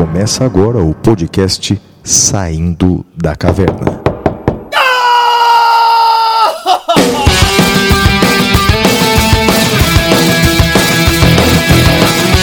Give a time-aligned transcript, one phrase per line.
[0.00, 4.00] Começa agora o podcast Saindo da Caverna.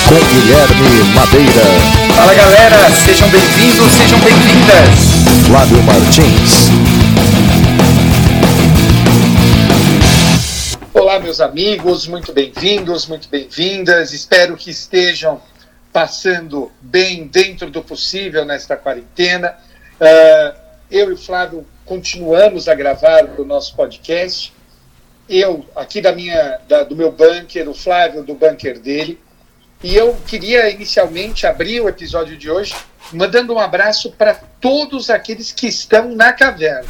[0.05, 1.63] Com Guilherme Madeira,
[2.15, 5.47] Fala galera, sejam bem-vindos, sejam bem-vindas.
[5.47, 6.67] Flávio Martins,
[10.93, 14.13] Olá, meus amigos, muito bem-vindos, muito bem-vindas.
[14.13, 15.41] Espero que estejam
[16.01, 19.57] passando bem dentro do possível nesta quarentena.
[19.99, 20.55] Ah,
[20.91, 24.53] eu e o Flávio continuamos a gravar o nosso podcast.
[25.27, 29.19] Eu, aqui da minha, da- do meu bunker, o Flávio do bunker dele.
[29.83, 32.75] E eu queria inicialmente abrir o episódio de hoje
[33.11, 36.87] mandando um abraço para todos aqueles que estão na caverna.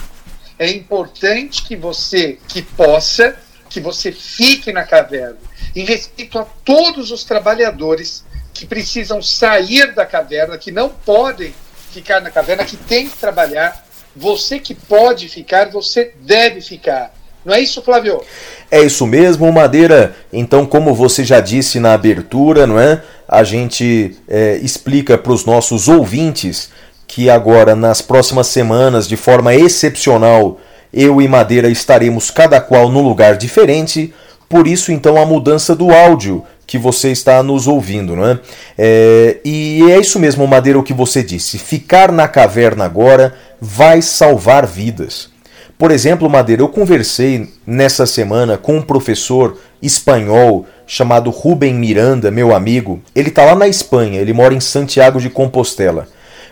[0.60, 3.38] É importante que você, que possa,
[3.70, 5.38] que você fique na caverna,
[5.74, 8.27] em respeito a todos os trabalhadores
[8.58, 11.54] que precisam sair da caverna, que não podem
[11.92, 13.86] ficar na caverna, que tem que trabalhar.
[14.16, 17.14] Você que pode ficar, você deve ficar.
[17.46, 18.22] Não é isso, Flávio?
[18.70, 20.16] É isso mesmo, Madeira.
[20.34, 23.02] Então, como você já disse na abertura, não é?
[23.28, 26.70] A gente é, explica para os nossos ouvintes
[27.08, 30.60] que agora, nas próximas semanas, de forma excepcional,
[30.92, 34.14] eu e Madeira estaremos cada qual num lugar diferente.
[34.50, 38.40] Por isso, então, a mudança do áudio que você está nos ouvindo, não é?
[38.78, 41.58] É, e é isso mesmo, Madeira, o que você disse.
[41.58, 45.30] Ficar na caverna agora vai salvar vidas.
[45.78, 52.54] Por exemplo, Madeira, eu conversei nessa semana com um professor espanhol chamado Rubem Miranda, meu
[52.54, 53.00] amigo.
[53.16, 56.08] Ele está lá na Espanha, ele mora em Santiago de Compostela.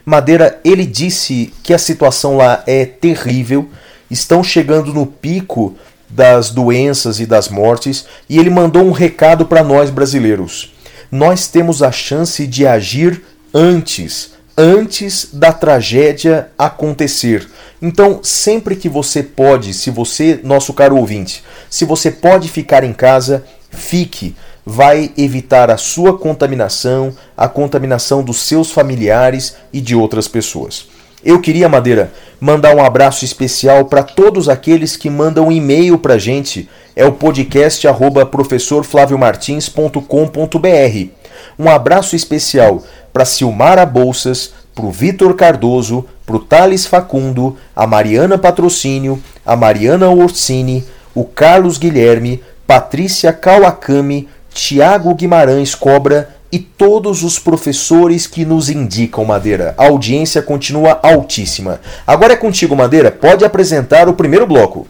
[0.05, 3.67] Madeira, ele disse que a situação lá é terrível,
[4.09, 5.75] estão chegando no pico
[6.16, 10.73] das doenças e das mortes, e ele mandou um recado para nós brasileiros.
[11.11, 13.22] Nós temos a chance de agir
[13.53, 17.47] antes, antes da tragédia acontecer.
[17.81, 22.94] Então, sempre que você pode, se você, nosso caro ouvinte, se você pode ficar em
[22.94, 24.35] casa, fique.
[24.66, 30.88] Vai evitar a sua contaminação, a contaminação dos seus familiares e de outras pessoas.
[31.25, 36.69] Eu queria, Madeira, mandar um abraço especial para todos aqueles que mandam e-mail para gente.
[36.96, 41.09] É o podcast arroba professorflaviomartins.com.br.
[41.58, 47.88] Um abraço especial para Silmara Bolsas, para o Vitor Cardoso, para o Thales Facundo, a
[47.88, 50.85] Mariana Patrocínio, a Mariana Orsini,
[51.16, 59.25] o Carlos Guilherme, Patrícia Kawakami, Tiago Guimarães Cobra e todos os professores que nos indicam,
[59.25, 59.75] Madeira.
[59.77, 61.81] A audiência continua altíssima.
[62.07, 63.11] Agora é contigo, Madeira.
[63.11, 64.88] Pode apresentar o primeiro bloco.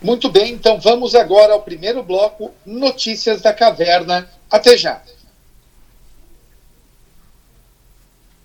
[0.00, 4.26] Muito bem, então vamos agora ao primeiro bloco, Notícias da Caverna.
[4.50, 5.02] Até já.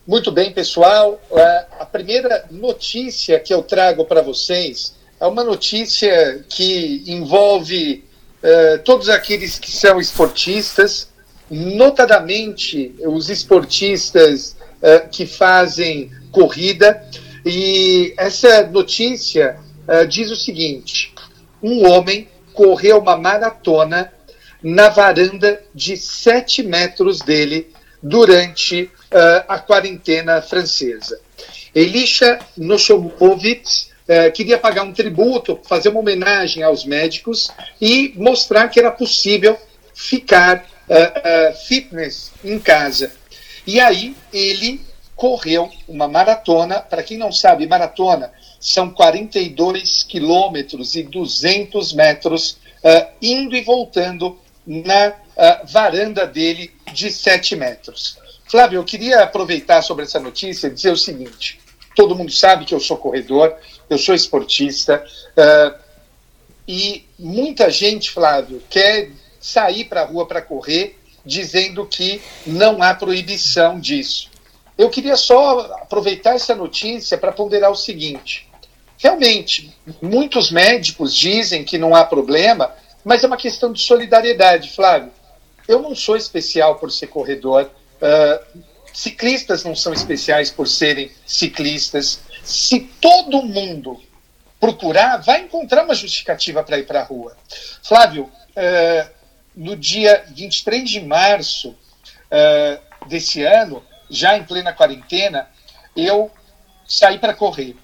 [0.06, 1.22] Muito bem, pessoal.
[1.32, 8.04] É, A primeira notícia que eu trago para vocês é uma notícia que envolve
[8.44, 11.08] eh, todos aqueles que são esportistas,
[11.50, 17.04] notadamente os esportistas eh, que fazem corrida.
[17.46, 19.58] E essa notícia
[19.88, 21.14] eh, diz o seguinte:
[21.62, 24.12] um homem correu uma maratona
[24.62, 27.72] na varanda de 7 metros dele
[28.02, 31.20] durante eh, a quarentena francesa.
[31.74, 38.80] Elisha Noshomovitz eh, queria pagar um tributo, fazer uma homenagem aos médicos e mostrar que
[38.80, 39.58] era possível
[39.94, 43.12] ficar eh, eh, fitness em casa.
[43.66, 44.80] E aí ele
[45.16, 46.80] correu uma maratona.
[46.80, 54.40] Para quem não sabe, maratona são 42 quilômetros e 200 metros eh, indo e voltando
[54.66, 55.14] na
[55.66, 58.18] varanda dele de 7 metros.
[58.50, 61.60] Flávio, eu queria aproveitar sobre essa notícia e dizer o seguinte:
[61.96, 63.56] todo mundo sabe que eu sou corredor,
[63.88, 65.06] eu sou esportista,
[66.68, 69.12] e muita gente, Flávio, quer
[69.48, 74.30] sair para a rua para correr, dizendo que não há proibição disso.
[74.78, 78.48] Eu queria só aproveitar essa notícia para ponderar o seguinte:
[78.98, 82.72] realmente, muitos médicos dizem que não há problema,
[83.04, 85.12] mas é uma questão de solidariedade, Flávio.
[85.68, 87.70] Eu não sou especial por ser corredor,
[88.02, 88.42] ah,
[88.94, 92.20] ciclistas não são especiais por serem ciclistas.
[92.44, 94.02] Se todo mundo
[94.60, 97.36] procurar, vai encontrar uma justificativa para ir para a rua.
[97.84, 99.08] Flávio, eh,
[99.58, 101.76] no dia 23 de março
[102.30, 105.48] eh, desse ano, já em plena quarentena,
[105.96, 106.32] eu
[106.88, 107.76] saí para correr.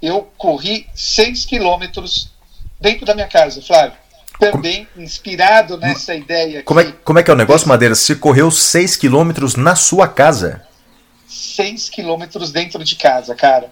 [0.00, 2.32] Eu corri 6 quilômetros
[2.80, 3.98] dentro da minha casa, Flávio.
[4.40, 6.62] Também inspirado nessa ideia.
[6.62, 7.94] Como é, como é que é o negócio, Madeira?
[7.94, 10.66] Você correu 6 quilômetros na sua casa?
[11.26, 13.70] 6 quilômetros dentro de casa, cara.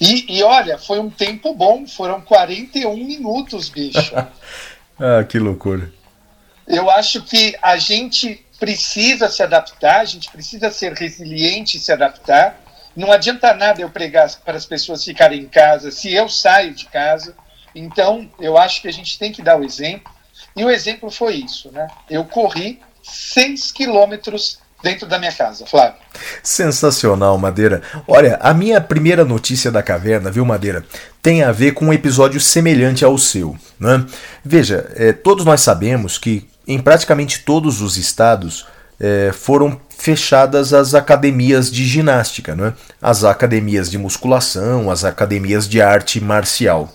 [0.00, 4.14] E, e, olha, foi um tempo bom, foram 41 minutos, bicho.
[5.00, 5.90] ah, que loucura.
[6.66, 11.90] Eu acho que a gente precisa se adaptar, a gente precisa ser resiliente e se
[11.90, 12.60] adaptar.
[12.94, 16.86] Não adianta nada eu pregar para as pessoas ficarem em casa se eu saio de
[16.86, 17.34] casa.
[17.74, 20.12] Então, eu acho que a gente tem que dar o exemplo.
[20.54, 21.88] E o exemplo foi isso, né?
[22.08, 25.98] Eu corri 6 quilômetros dentro da minha casa, Flávio.
[26.42, 27.82] Sensacional, Madeira.
[28.06, 30.84] Olha, a minha primeira notícia da caverna, viu, Madeira,
[31.22, 33.56] tem a ver com um episódio semelhante ao seu.
[33.78, 34.04] Né?
[34.44, 38.66] Veja, é, todos nós sabemos que em praticamente todos os estados
[39.00, 42.72] é, foram fechadas as academias de ginástica, né?
[43.00, 46.92] as academias de musculação, as academias de arte marcial.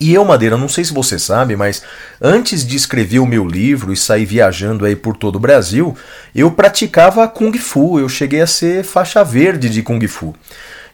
[0.00, 1.82] E eu, Madeira, não sei se você sabe, mas
[2.20, 5.96] antes de escrever o meu livro e sair viajando aí por todo o Brasil,
[6.34, 10.34] eu praticava Kung Fu, eu cheguei a ser faixa verde de Kung Fu.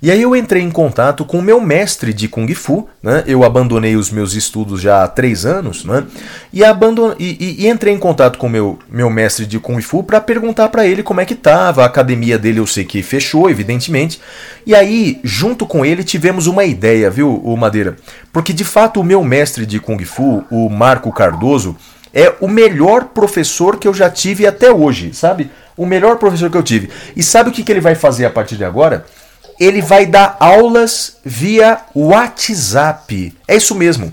[0.01, 3.25] E aí eu entrei em contato com o meu mestre de Kung Fu, né?
[3.27, 6.05] eu abandonei os meus estudos já há três anos, né?
[6.53, 7.15] e, abandon...
[7.19, 10.21] e, e, e entrei em contato com o meu, meu mestre de Kung Fu para
[10.21, 14.21] perguntar para ele como é que estava, a academia dele eu sei que fechou, evidentemente,
[14.65, 17.97] e aí, junto com ele, tivemos uma ideia, viu, o Madeira?
[18.33, 21.77] Porque de fato o meu mestre de Kung Fu, o Marco Cardoso,
[22.15, 25.51] é o melhor professor que eu já tive até hoje, sabe?
[25.77, 26.91] O melhor professor que eu tive.
[27.17, 29.05] E sabe o que, que ele vai fazer a partir de agora?
[29.59, 33.35] Ele vai dar aulas via WhatsApp.
[33.47, 34.13] É isso mesmo.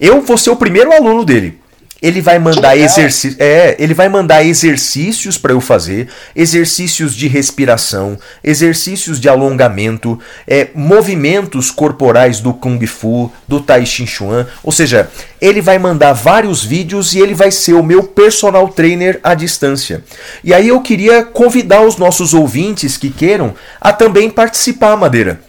[0.00, 1.60] Eu vou ser o primeiro aluno dele.
[2.06, 8.16] Ele vai mandar exercícios, é, ele vai mandar exercícios para eu fazer, exercícios de respiração,
[8.44, 15.10] exercícios de alongamento, é, movimentos corporais do kung fu, do tai chi chuan, ou seja,
[15.40, 20.04] ele vai mandar vários vídeos e ele vai ser o meu personal trainer à distância.
[20.44, 25.45] E aí eu queria convidar os nossos ouvintes que queiram a também participar, Madeira.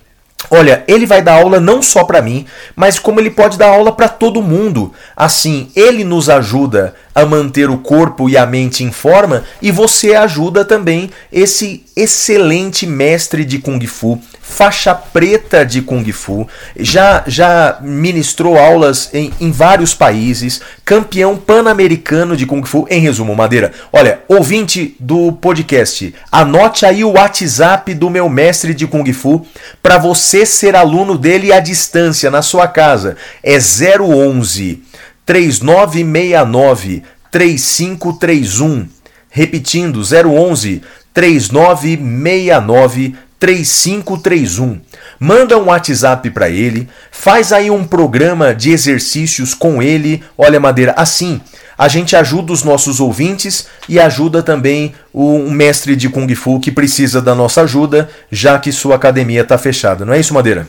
[0.49, 2.45] Olha, ele vai dar aula não só para mim,
[2.75, 4.93] mas como ele pode dar aula para todo mundo.
[5.15, 10.13] Assim, ele nos ajuda a manter o corpo e a mente em forma e você
[10.13, 16.47] ajuda também esse excelente mestre de Kung Fu, faixa preta de Kung Fu,
[16.77, 22.85] já, já ministrou aulas em, em vários países, campeão pan-americano de Kung Fu.
[22.87, 28.85] Em resumo, Madeira, olha, ouvinte do podcast, anote aí o WhatsApp do meu mestre de
[28.85, 29.43] Kung Fu
[29.81, 33.17] para você ser aluno dele à distância na sua casa.
[33.41, 34.83] É 011
[35.27, 38.87] 3969 3531.
[39.29, 40.81] Repetindo, 011
[41.13, 44.81] 3969 3531.
[45.19, 50.23] Manda um WhatsApp para ele, faz aí um programa de exercícios com ele.
[50.35, 51.39] Olha, Madeira, assim
[51.77, 56.71] a gente ajuda os nossos ouvintes e ajuda também o mestre de Kung Fu que
[56.71, 60.03] precisa da nossa ajuda, já que sua academia está fechada.
[60.03, 60.67] Não é isso, Madeira?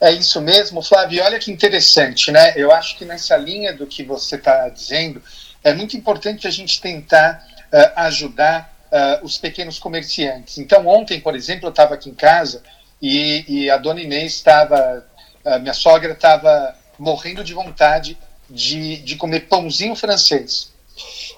[0.00, 1.22] É isso mesmo, Flávio.
[1.22, 2.54] Olha que interessante, né?
[2.56, 5.22] Eu acho que nessa linha do que você está dizendo,
[5.62, 10.58] é muito importante a gente tentar uh, ajudar uh, os pequenos comerciantes.
[10.58, 12.62] Então, ontem, por exemplo, eu estava aqui em casa
[13.00, 15.06] e, e, a dona Inês estava,
[15.44, 18.18] uh, minha sogra estava morrendo de vontade
[18.50, 20.72] de, de comer pãozinho francês.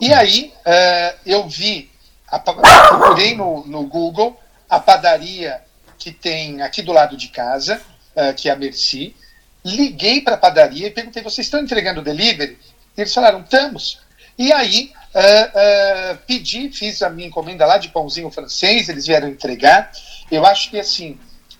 [0.00, 0.52] E aí
[1.24, 1.88] eu vi,
[2.26, 4.36] a, procurei no, no Google
[4.68, 5.62] a padaria
[5.96, 7.80] que tem aqui do lado de casa,
[8.16, 9.14] uh, que é a Merci,
[9.64, 12.58] liguei para a padaria e perguntei: vocês estão entregando delivery?
[12.96, 14.00] Eles falaram: estamos.
[14.38, 19.28] E aí uh, uh, pedi, fiz a minha encomenda lá de pãozinho francês, eles vieram
[19.28, 19.92] entregar.
[20.30, 21.18] Eu acho que assim,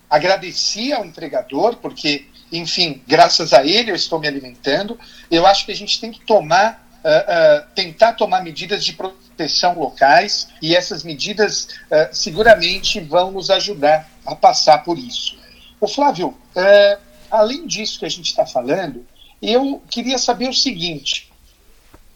[0.09, 4.99] agradeci ao entregador, porque, enfim, graças a ele eu estou me alimentando.
[5.31, 6.83] Eu acho que a gente tem que tomar.
[7.05, 11.67] Uh, tentar tomar medidas de proteção locais e essas medidas
[12.11, 15.37] seguramente vão nos ajudar a passar por isso.
[15.79, 16.97] O Flávio, é,
[17.29, 19.05] além disso que a gente está falando,
[19.41, 21.31] eu queria saber o seguinte: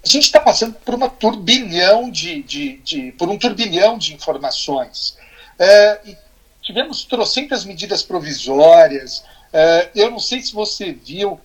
[0.03, 5.17] a gente está passando por uma turbilhão de, de, de, por um turbilhão de informações.
[5.57, 6.15] É,
[6.61, 9.23] tivemos trocentas medidas provisórias.
[9.51, 11.39] É, eu não sei se você viu,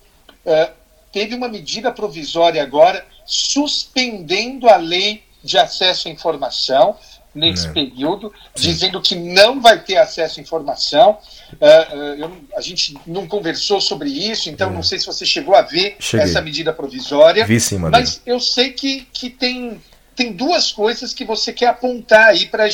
[0.47, 0.71] é,
[1.11, 6.97] teve uma medida provisória agora suspendendo a lei de acesso à informação
[7.35, 7.73] nesse é.
[7.73, 8.69] período, Sim.
[8.69, 11.19] dizendo que não vai ter acesso à informação.
[11.53, 14.73] Uh, uh, eu, a gente não conversou sobre isso, então é.
[14.73, 16.25] não sei se você chegou a ver Cheguei.
[16.25, 17.45] essa medida provisória.
[17.45, 19.81] Vi sim, mas eu sei que, que tem,
[20.15, 22.69] tem duas coisas que você quer apontar aí para a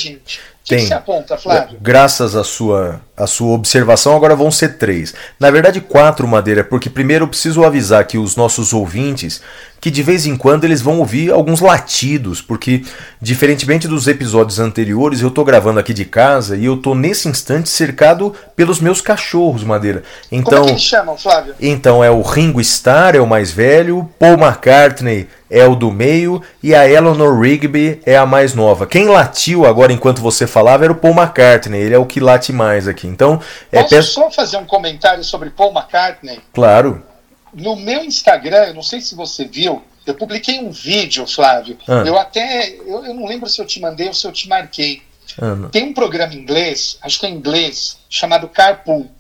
[0.65, 1.79] que, que você aponta, Flávio?
[1.81, 5.15] Graças à sua, à sua observação, agora vão ser três.
[5.39, 9.43] Na verdade, quatro, Madeira, porque primeiro eu preciso avisar que os nossos ouvintes
[9.81, 12.83] que de vez em quando eles vão ouvir alguns latidos, porque
[13.21, 17.71] diferentemente dos episódios anteriores, eu tô gravando aqui de casa e eu tô nesse instante
[17.71, 20.03] cercado pelos meus cachorros, Madeira.
[20.31, 21.55] Então, Como é que eles chamam, Flávio?
[21.59, 26.41] Então é o Ringo Starr, é o mais velho, Paul McCartney é o do meio
[26.63, 28.87] e a Eleanor Rigby é a mais nova.
[28.87, 32.53] Quem latiu agora enquanto você falava era o Paul McCartney, ele é o que late
[32.53, 33.07] mais aqui.
[33.07, 33.41] Então,
[33.73, 36.41] é Posso só fazer um comentário sobre Paul McCartney?
[36.53, 37.03] Claro
[37.53, 41.77] no meu Instagram, eu não sei se você viu, eu publiquei um vídeo, Flávio.
[41.87, 42.05] Ah.
[42.07, 42.71] Eu até.
[42.71, 45.03] Eu, eu, não lembro se eu te mandei ou se eu te marquei.
[45.41, 49.11] Ah, Tem um programa em inglês, acho que é em inglês, chamado Carpool.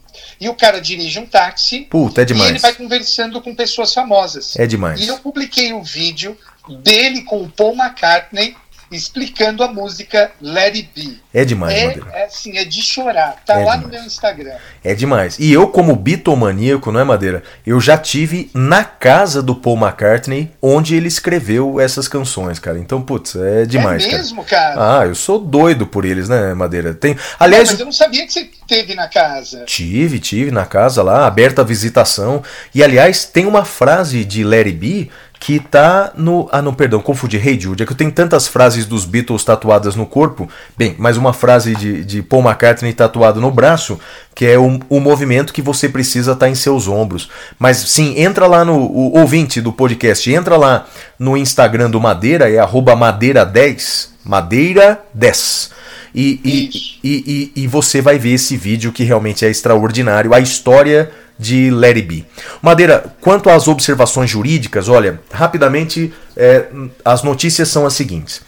[0.40, 1.82] E o cara dirige um táxi.
[1.82, 2.48] Puta, é demais.
[2.48, 4.56] E ele vai conversando com pessoas famosas.
[4.56, 5.00] É demais.
[5.00, 6.36] E eu publiquei o um vídeo
[6.82, 8.56] dele com o Paul McCartney
[8.90, 11.20] explicando a música Let It Be.
[11.32, 13.36] É demais, é, é assim, é de chorar.
[13.46, 13.82] Tá é lá demais.
[13.82, 14.54] no meu Instagram.
[14.82, 15.38] É demais.
[15.38, 17.42] E eu, como bitomaníaco, não é, Madeira?
[17.64, 22.78] Eu já tive na casa do Paul McCartney, onde ele escreveu essas canções, cara.
[22.78, 24.04] Então, putz, é demais.
[24.04, 24.74] É mesmo, cara?
[24.74, 25.00] cara?
[25.00, 26.92] Ah, eu sou doido por eles, né, Madeira?
[26.92, 27.16] Tem...
[27.38, 27.68] Aliás.
[27.68, 29.64] Não, mas eu não sabia que você teve na casa.
[29.64, 32.42] Tive, tive na casa lá, aberta a visitação.
[32.74, 36.46] E aliás, tem uma frase de Larry B que tá no.
[36.52, 37.38] Ah, não, perdão, confundi.
[37.38, 37.82] Hey Jude.
[37.82, 40.46] É que eu tenho tantas frases dos Beatles tatuadas no corpo.
[40.76, 43.98] Bem, mais uma frase de, de Paul McCartney tatuado no braço,
[44.34, 47.30] que é o, o movimento que você precisa estar tá em seus ombros.
[47.58, 48.76] Mas sim, entra lá no.
[48.76, 50.86] O ouvinte do podcast, entra lá
[51.18, 54.10] no Instagram do Madeira, é madeira10.
[54.28, 55.70] Madeira10.
[56.14, 56.70] E, e,
[57.02, 60.34] e, e, e você vai ver esse vídeo que realmente é extraordinário.
[60.34, 62.24] A história de Larry B.
[62.60, 66.66] Madeira, quanto às observações jurídicas, olha, rapidamente é,
[67.02, 68.42] as notícias são as seguintes.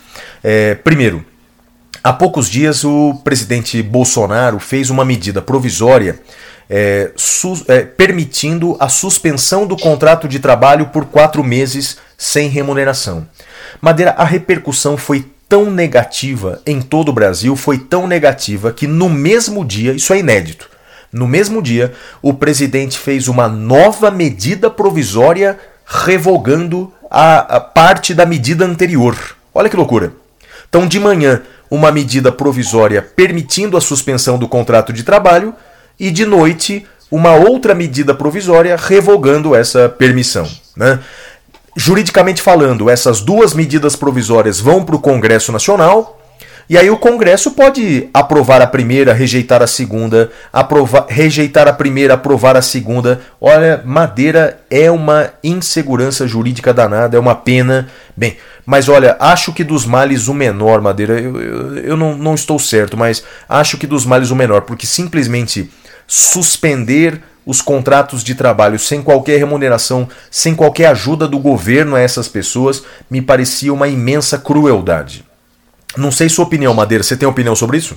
[0.44, 1.24] É, primeiro,
[2.04, 6.20] há poucos dias o presidente Bolsonaro fez uma medida provisória
[6.68, 7.12] é,
[7.68, 13.26] é, permitindo a suspensão do contrato de trabalho por quatro meses sem remuneração.
[13.80, 19.10] Madeira, a repercussão foi tão negativa em todo o Brasil, foi tão negativa que no
[19.10, 20.66] mesmo dia, isso é inédito,
[21.12, 21.92] no mesmo dia,
[22.22, 29.14] o presidente fez uma nova medida provisória revogando a, a parte da medida anterior.
[29.54, 30.14] Olha que loucura.
[30.70, 35.54] Então, de manhã, uma medida provisória permitindo a suspensão do contrato de trabalho
[36.00, 40.48] e de noite, uma outra medida provisória revogando essa permissão.
[40.74, 40.98] Né?
[41.74, 46.18] Juridicamente falando, essas duas medidas provisórias vão para o Congresso Nacional
[46.68, 52.14] e aí o Congresso pode aprovar a primeira, rejeitar a segunda, aprovar, rejeitar a primeira,
[52.14, 53.20] aprovar a segunda.
[53.40, 57.88] Olha, Madeira é uma insegurança jurídica danada, é uma pena.
[58.16, 62.34] Bem, mas olha, acho que dos males o menor, Madeira, eu, eu, eu não, não
[62.34, 65.70] estou certo, mas acho que dos males o menor, porque simplesmente
[66.06, 72.28] suspender os contratos de trabalho sem qualquer remuneração, sem qualquer ajuda do governo a essas
[72.28, 75.24] pessoas, me parecia uma imensa crueldade.
[75.96, 77.04] Não sei sua opinião, Madeira.
[77.04, 77.96] Você tem opinião sobre isso?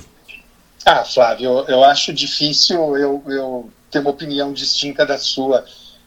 [0.84, 5.64] Ah, Flávio, eu, eu acho difícil eu, eu, ter uma opinião distinta da sua.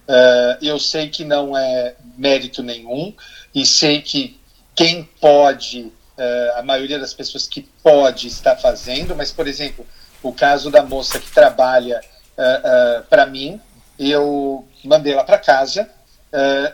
[0.08, 3.14] Uh, eu sei que não é mérito nenhum
[3.54, 4.40] e sei que
[4.76, 9.86] quem pode, uh, a maioria das pessoas que pode está fazendo, mas, por exemplo,
[10.24, 12.00] o caso da moça que trabalha
[12.40, 13.60] uh, uh, para mim,
[13.98, 15.90] eu mandei ela para casa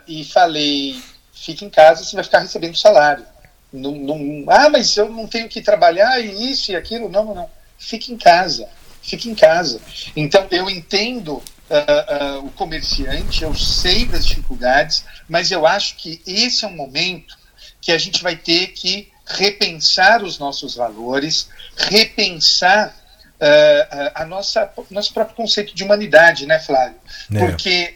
[0.08, 1.02] e falei:
[1.34, 3.26] fique em casa, você vai ficar recebendo salário.
[3.72, 7.10] Não, não, ah, mas eu não tenho que trabalhar e isso e aquilo.
[7.10, 7.50] Não, não, não.
[7.78, 8.70] Fique em casa.
[9.02, 9.82] Fique em casa.
[10.16, 11.36] Então, eu entendo
[11.70, 16.76] uh, uh, o comerciante, eu sei das dificuldades, mas eu acho que esse é um
[16.76, 17.38] momento
[17.82, 22.96] que a gente vai ter que repensar os nossos valores, repensar
[23.42, 26.98] uh, a nossa nosso próprio conceito de humanidade, né, Flávio?
[27.34, 27.40] É.
[27.40, 27.96] Porque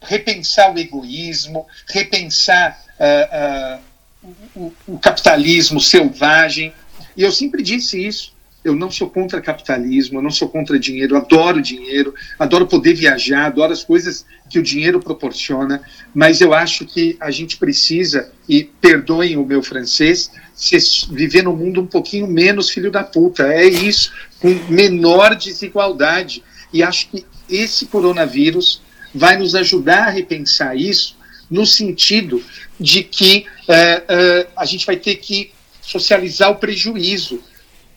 [0.00, 2.80] repensar o egoísmo, repensar
[4.54, 6.72] o, o capitalismo selvagem.
[7.16, 8.36] E eu sempre disse isso.
[8.64, 12.94] Eu não sou contra capitalismo, eu não sou contra dinheiro, eu adoro dinheiro, adoro poder
[12.94, 15.80] viajar, adoro as coisas que o dinheiro proporciona,
[16.12, 20.32] mas eu acho que a gente precisa, e perdoem o meu francês,
[21.12, 23.46] viver num mundo um pouquinho menos filho da puta.
[23.52, 26.42] É isso, com menor desigualdade.
[26.72, 28.80] E acho que esse coronavírus
[29.14, 31.16] vai nos ajudar a repensar isso
[31.50, 32.42] no sentido
[32.78, 37.40] de que é, é, a gente vai ter que socializar o prejuízo.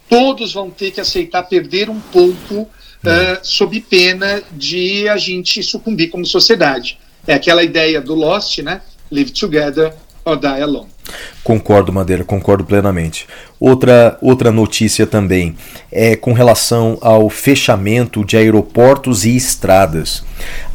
[0.07, 2.69] Todos vão ter que aceitar perder um pouco
[3.05, 6.99] é, sob pena de a gente sucumbir como sociedade.
[7.27, 8.81] É aquela ideia do Lost, né?
[9.11, 9.93] Live together
[11.43, 13.27] Concordo, Madeira, concordo plenamente.
[13.59, 15.55] Outra, outra notícia também
[15.91, 20.23] é com relação ao fechamento de aeroportos e estradas.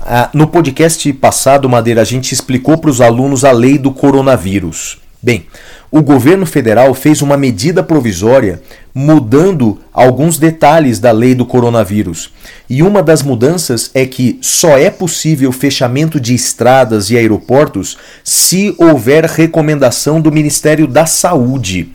[0.00, 5.03] Ah, no podcast passado, Madeira, a gente explicou para os alunos a lei do coronavírus.
[5.24, 5.46] Bem,
[5.90, 8.60] o governo federal fez uma medida provisória
[8.94, 12.30] mudando alguns detalhes da lei do coronavírus.
[12.68, 18.74] E uma das mudanças é que só é possível fechamento de estradas e aeroportos se
[18.76, 21.88] houver recomendação do Ministério da Saúde.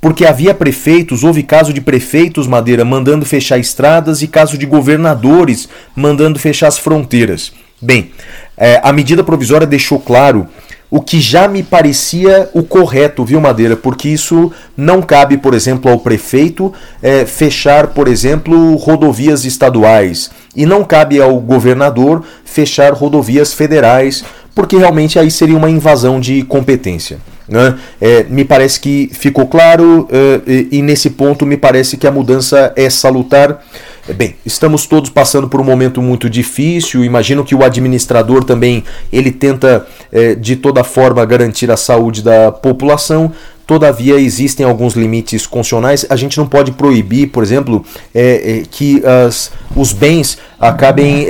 [0.00, 5.68] Porque havia prefeitos, houve caso de prefeitos, Madeira, mandando fechar estradas e caso de governadores
[5.94, 7.52] mandando fechar as fronteiras.
[7.80, 8.10] Bem,
[8.56, 10.48] é, a medida provisória deixou claro
[10.92, 13.74] o que já me parecia o correto, viu, Madeira?
[13.74, 16.70] Porque isso não cabe, por exemplo, ao prefeito
[17.02, 20.30] é, fechar, por exemplo, rodovias estaduais.
[20.54, 24.22] E não cabe ao governador fechar rodovias federais,
[24.54, 27.16] porque realmente aí seria uma invasão de competência.
[27.48, 27.74] Né?
[27.98, 32.12] É, me parece que ficou claro, é, e, e nesse ponto me parece que a
[32.12, 33.64] mudança é salutar.
[34.08, 37.04] Bem, estamos todos passando por um momento muito difícil.
[37.04, 38.82] Imagino que o administrador também
[39.12, 43.32] ele tenta é, de toda forma garantir a saúde da população.
[43.64, 46.04] Todavia, existem alguns limites constitucionais.
[46.10, 51.28] A gente não pode proibir, por exemplo, é, é, que as, os bens acabem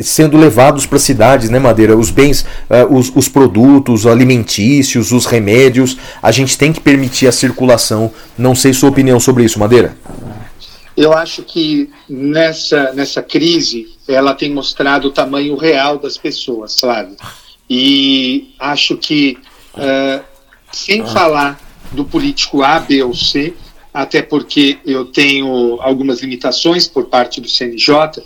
[0.00, 1.96] sendo levados para cidades, né, Madeira?
[1.96, 2.44] Os bens,
[2.90, 5.96] os, os produtos alimentícios, os remédios.
[6.22, 8.12] A gente tem que permitir a circulação.
[8.36, 9.96] Não sei sua opinião sobre isso, Madeira.
[10.98, 17.16] Eu acho que nessa, nessa crise ela tem mostrado o tamanho real das pessoas, sabe?
[17.70, 19.38] E acho que,
[19.74, 20.24] uh,
[20.72, 21.56] sem falar
[21.92, 23.54] do político A, B ou C,
[23.94, 28.20] até porque eu tenho algumas limitações por parte do CNJ,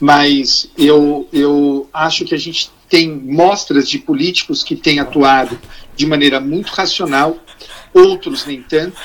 [0.00, 5.58] mas eu, eu acho que a gente tem mostras de políticos que têm atuado
[5.94, 7.36] de maneira muito racional,
[7.92, 8.96] outros nem tanto,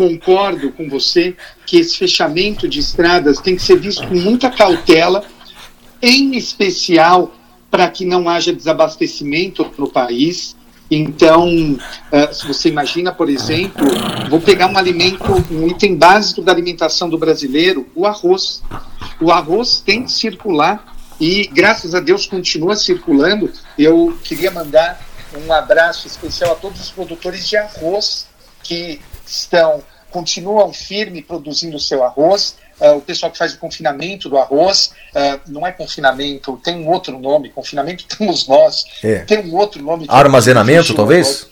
[0.00, 5.22] concordo com você que esse fechamento de estradas tem que ser visto com muita cautela,
[6.00, 7.34] em especial
[7.70, 10.56] para que não haja desabastecimento no país.
[10.90, 13.86] Então, uh, se você imagina, por exemplo,
[14.30, 18.62] vou pegar um alimento, um item básico da alimentação do brasileiro, o arroz.
[19.20, 23.52] O arroz tem que circular e, graças a Deus, continua circulando.
[23.78, 24.98] Eu queria mandar
[25.46, 28.26] um abraço especial a todos os produtores de arroz
[28.62, 32.56] que estão continuam firme produzindo o seu arroz.
[32.80, 36.88] Uh, o pessoal que faz o confinamento do arroz, uh, não é confinamento, tem um
[36.88, 39.18] outro nome, confinamento temos nós, é.
[39.20, 40.06] tem um outro nome.
[40.08, 41.46] Armazenamento, talvez?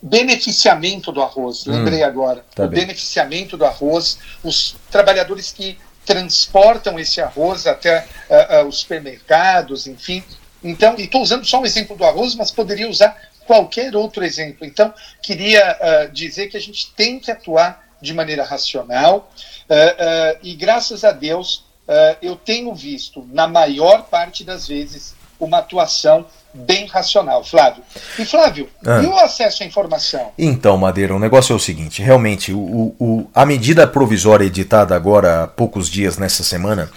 [0.00, 2.44] Beneficiamento do arroz, hum, lembrei agora.
[2.54, 2.82] Tá o bem.
[2.82, 5.76] beneficiamento do arroz, os trabalhadores que
[6.06, 10.22] transportam esse arroz até uh, os supermercados, enfim.
[10.62, 13.16] Então, e estou usando só um exemplo do arroz, mas poderia usar
[13.48, 14.66] qualquer outro exemplo.
[14.66, 19.32] Então, queria uh, dizer que a gente tem que atuar de maneira racional
[19.70, 21.66] uh, uh, e, graças a Deus,
[22.20, 27.82] eu tenho visto, na maior parte das vezes, uma atuação bem racional, Flávio.
[28.18, 29.02] E Flávio, ah.
[29.02, 30.32] e o acesso à informação?
[30.38, 35.44] Então, Madeira, o negócio é o seguinte: realmente, o, o, a medida provisória editada agora
[35.44, 36.90] há poucos dias nessa semana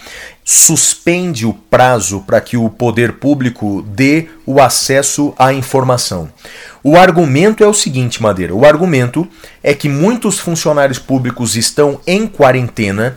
[0.44, 6.28] suspende o prazo para que o poder público dê o acesso à informação.
[6.82, 9.28] O argumento é o seguinte, Madeira: o argumento
[9.62, 13.16] é que muitos funcionários públicos estão em quarentena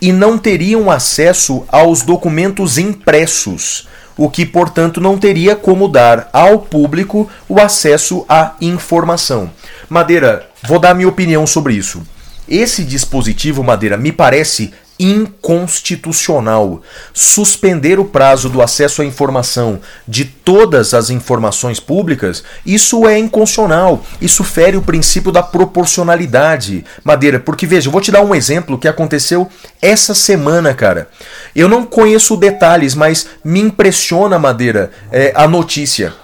[0.00, 6.60] e não teriam acesso aos documentos impressos o que, portanto, não teria como dar ao
[6.60, 9.50] público o acesso à informação.
[9.88, 12.02] Madeira, vou dar minha opinião sobre isso.
[12.48, 16.82] Esse dispositivo, Madeira, me parece inconstitucional.
[17.12, 24.04] Suspender o prazo do acesso à informação de todas as informações públicas, isso é inconstitucional.
[24.20, 26.84] Isso fere o princípio da proporcionalidade.
[27.04, 29.48] Madeira, porque veja, eu vou te dar um exemplo que aconteceu
[29.80, 31.08] essa semana, cara.
[31.54, 36.14] Eu não conheço detalhes, mas me impressiona, Madeira, é, a notícia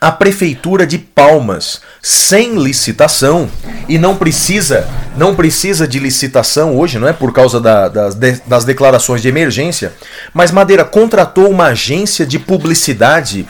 [0.00, 3.48] a prefeitura de Palmas sem licitação
[3.88, 8.40] e não precisa não precisa de licitação hoje, não é por causa da, das, de,
[8.46, 9.92] das declarações de emergência,
[10.32, 13.46] mas Madeira contratou uma agência de publicidade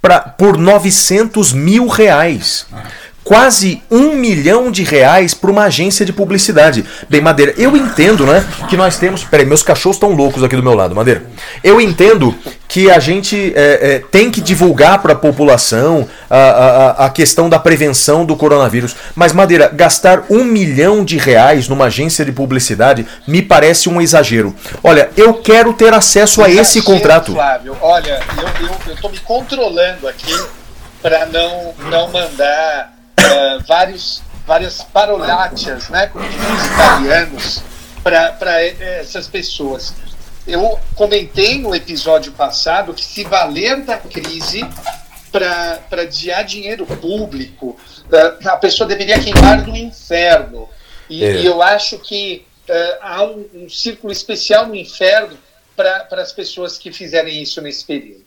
[0.00, 2.66] pra, por 900 mil reais
[3.26, 6.84] quase um milhão de reais para uma agência de publicidade.
[7.10, 9.24] Bem, Madeira, eu entendo, né, que nós temos.
[9.24, 11.24] Peraí, meus cachorros estão loucos aqui do meu lado, Madeira.
[11.62, 12.32] Eu entendo
[12.68, 17.58] que a gente é, é, tem que divulgar para a população a, a, questão da
[17.58, 18.94] prevenção do coronavírus.
[19.16, 24.54] Mas, Madeira, gastar um milhão de reais numa agência de publicidade me parece um exagero.
[24.84, 27.32] Olha, eu quero ter acesso a esse contrato.
[27.32, 28.20] Flávio, olha,
[28.86, 30.32] eu estou me controlando aqui
[31.02, 32.95] para não, não mandar
[33.26, 37.62] uh, vários, várias parolátias, né, como dizem os italianos,
[38.02, 39.94] para essas pessoas.
[40.46, 44.64] Eu comentei no episódio passado que se valer da crise
[45.32, 50.68] para desviar dinheiro público, uh, a pessoa deveria queimar no inferno.
[51.10, 51.36] E, é.
[51.40, 55.36] e eu acho que uh, há um, um círculo especial no inferno
[55.76, 58.24] para as pessoas que fizerem isso nesse período.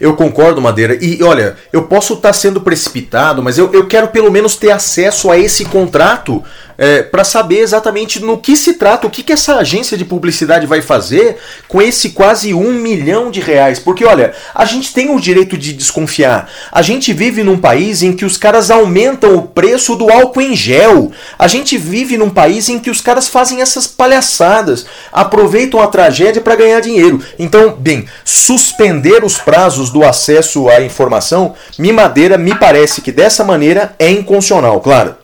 [0.00, 0.98] Eu concordo, Madeira.
[1.00, 4.70] E olha, eu posso estar tá sendo precipitado, mas eu, eu quero pelo menos ter
[4.70, 6.42] acesso a esse contrato
[6.78, 10.66] é, para saber exatamente no que se trata, o que, que essa agência de publicidade
[10.66, 13.78] vai fazer com esse quase um milhão de reais.
[13.78, 16.50] Porque, olha, a gente tem o direito de desconfiar.
[16.70, 20.54] A gente vive num país em que os caras aumentam o preço do álcool em
[20.54, 21.10] gel.
[21.38, 26.42] A gente vive num país em que os caras fazem essas palhaçadas, aproveitam a tragédia
[26.42, 27.22] para ganhar dinheiro.
[27.38, 29.55] Então, bem, suspender os prazos
[29.90, 35.16] do acesso à informação, me madeira, me parece que dessa maneira é inconstitucional, claro.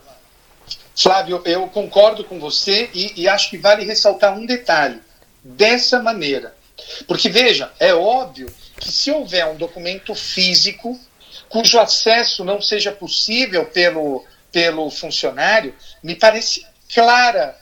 [0.97, 5.01] Flávio, eu concordo com você e, e acho que vale ressaltar um detalhe.
[5.45, 6.55] Dessa maneira.
[7.07, 10.99] Porque, veja, é óbvio que se houver um documento físico
[11.49, 17.57] cujo acesso não seja possível pelo, pelo funcionário, me parece clara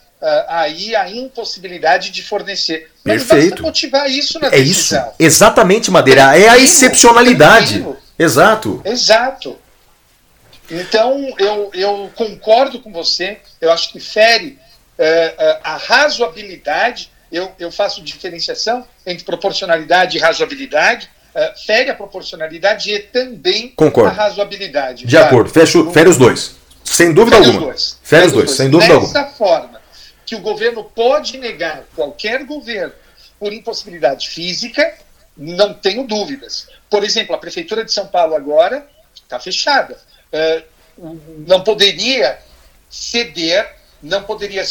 [0.47, 2.91] aí a impossibilidade de fornecer.
[3.03, 3.63] Mas Perfeito.
[3.63, 5.01] motivar isso na é decisão.
[5.07, 6.37] isso, exatamente, Madeira.
[6.37, 7.85] É a excepcionalidade.
[8.17, 8.81] Exato.
[8.85, 9.57] Exato.
[10.69, 14.57] Então, eu, eu concordo com você, eu acho que fere
[14.97, 21.95] é, é, a razoabilidade, eu, eu faço diferenciação entre proporcionalidade e razoabilidade, é, fere a
[21.95, 24.11] proporcionalidade e também concordo.
[24.11, 25.05] a razoabilidade.
[25.05, 26.55] De acordo, Fecho, fere os dois,
[26.85, 27.67] sem dúvida fere alguma.
[27.67, 27.99] Os dois.
[28.01, 29.13] Fere, os dois, dois, sem dúvida Dessa alguma.
[29.13, 29.80] Dessa forma
[30.31, 32.93] que o governo pode negar, qualquer governo,
[33.37, 34.97] por impossibilidade física,
[35.35, 36.69] não tenho dúvidas.
[36.89, 39.99] Por exemplo, a Prefeitura de São Paulo agora está fechada
[40.31, 40.63] é,
[41.45, 42.39] não poderia
[42.89, 44.63] ceder, não poderia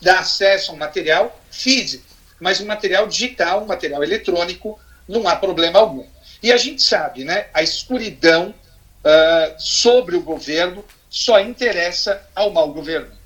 [0.00, 2.04] dar acesso a um material físico,
[2.38, 4.78] mas um material digital, um material eletrônico,
[5.08, 6.06] não há problema algum.
[6.40, 8.54] E a gente sabe, né, a escuridão
[9.02, 13.17] uh, sobre o governo só interessa ao mau governante.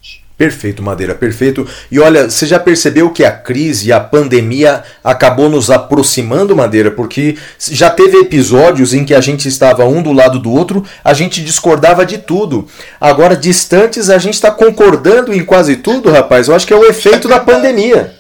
[0.43, 1.69] Perfeito, Madeira, perfeito.
[1.89, 6.91] E olha, você já percebeu que a crise a pandemia acabou nos aproximando, Madeira?
[6.91, 11.15] Porque já teve episódios em que a gente estava um do lado do outro, a
[11.15, 12.69] gente discordava de tudo.
[13.01, 16.49] Agora, distantes, a gente está concordando em quase tudo, rapaz.
[16.49, 18.13] Eu acho que é o efeito da pandemia.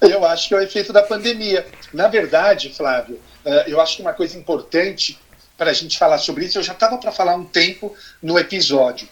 [0.00, 1.66] Eu acho que é o efeito da pandemia.
[1.92, 5.18] Na verdade, Flávio, eh, eu acho que uma coisa importante
[5.58, 9.06] para a gente falar sobre isso, eu já estava para falar um tempo no episódio.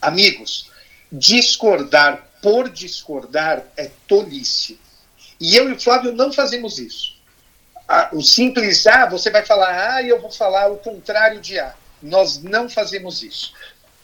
[0.00, 0.72] Amigos,
[1.14, 4.78] discordar por discordar é tolice.
[5.40, 7.14] E eu e o Flávio não fazemos isso.
[8.12, 11.74] o simples A, você vai falar A e eu vou falar o contrário de A.
[12.02, 13.52] Nós não fazemos isso.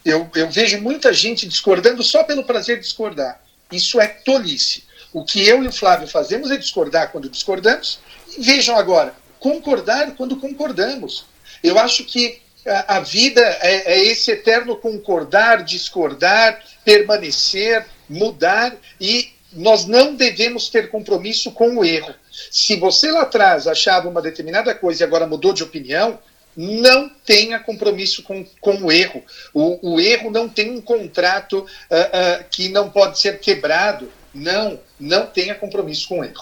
[0.05, 3.42] Eu, eu vejo muita gente discordando só pelo prazer de discordar.
[3.70, 4.85] Isso é tolice.
[5.12, 7.99] O que eu e o Flávio fazemos é discordar quando discordamos.
[8.38, 11.25] E vejam agora, concordar quando concordamos.
[11.62, 19.87] Eu acho que a, vida é, é esse eterno concordar, discordar, permanecer, mudar e nós
[19.87, 22.14] não devemos ter compromisso com o erro.
[22.51, 26.18] Se você lá atrás achava uma determinada coisa e agora mudou de opinião,
[26.57, 29.23] não tenha compromisso com, com o erro.
[29.55, 34.11] O, o erro não tem um contrato uh, uh, que não pode ser quebrado.
[34.33, 36.35] Não, não tenha compromisso com o erro.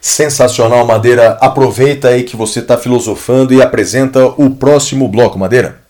[0.00, 1.32] Sensacional, Madeira.
[1.40, 5.82] Aproveita aí que você está filosofando e apresenta o próximo bloco, Madeira.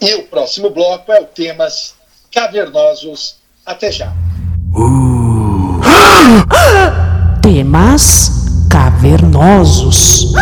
[0.00, 1.94] E o próximo bloco é o Temas
[2.32, 3.36] Cavernosos.
[3.66, 4.12] Até já.
[4.74, 5.80] Uh.
[7.42, 8.30] Temas
[8.70, 10.32] Cavernosos.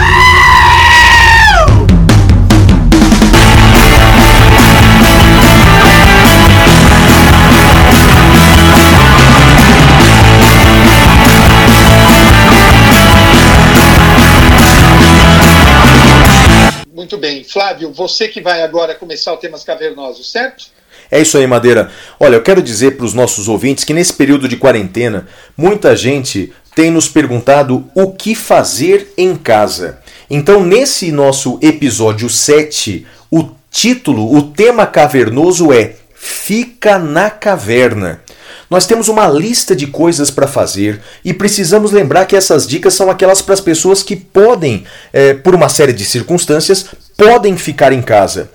[16.97, 17.45] Muito bem.
[17.45, 20.69] Flávio, você que vai agora começar o Temas Cavernosos, certo?
[21.11, 21.93] É isso aí, Madeira.
[22.19, 26.55] Olha, eu quero dizer para os nossos ouvintes que nesse período de quarentena, muita gente
[26.75, 29.99] tem nos perguntado o que fazer em casa.
[30.31, 38.23] Então, nesse nosso episódio 7, o título, o tema cavernoso é Fica na Caverna.
[38.71, 43.11] Nós temos uma lista de coisas para fazer e precisamos lembrar que essas dicas são
[43.11, 48.03] aquelas para as pessoas que podem, é, por uma série de circunstâncias, podem ficar em
[48.03, 48.51] casa.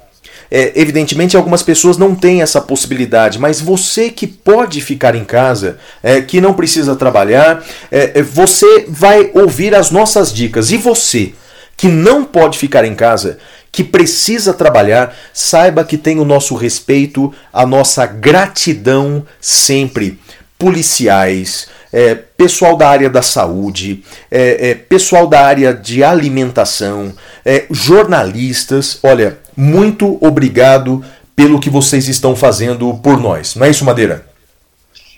[0.54, 5.78] É, evidentemente, algumas pessoas não têm essa possibilidade, mas você que pode ficar em casa,
[6.04, 10.70] é, que não precisa trabalhar, é, é você vai ouvir as nossas dicas.
[10.72, 11.34] E você?
[11.82, 13.40] Que não pode ficar em casa,
[13.72, 20.20] que precisa trabalhar, saiba que tem o nosso respeito, a nossa gratidão sempre.
[20.60, 27.66] Policiais, é, pessoal da área da saúde, é, é, pessoal da área de alimentação, é,
[27.72, 29.00] jornalistas.
[29.02, 31.04] Olha, muito obrigado
[31.36, 33.56] pelo que vocês estão fazendo por nós.
[33.56, 34.24] Não é isso, Madeira?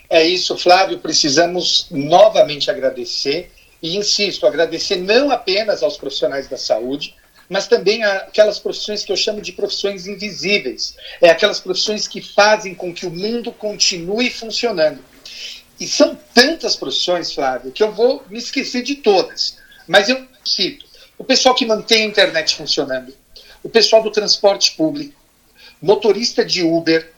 [0.08, 0.98] É isso, Flávio.
[0.98, 3.50] Precisamos novamente agradecer
[3.84, 7.14] e insisto, agradecer não apenas aos profissionais da saúde,
[7.50, 10.96] mas também aquelas profissões que eu chamo de profissões invisíveis.
[11.20, 15.04] É aquelas profissões que fazem com que o mundo continue funcionando.
[15.78, 19.58] E são tantas profissões, Flávio, que eu vou me esquecer de todas.
[19.86, 20.86] Mas eu cito
[21.18, 23.14] o pessoal que mantém a internet funcionando,
[23.62, 25.20] o pessoal do transporte público,
[25.82, 27.12] motorista de Uber,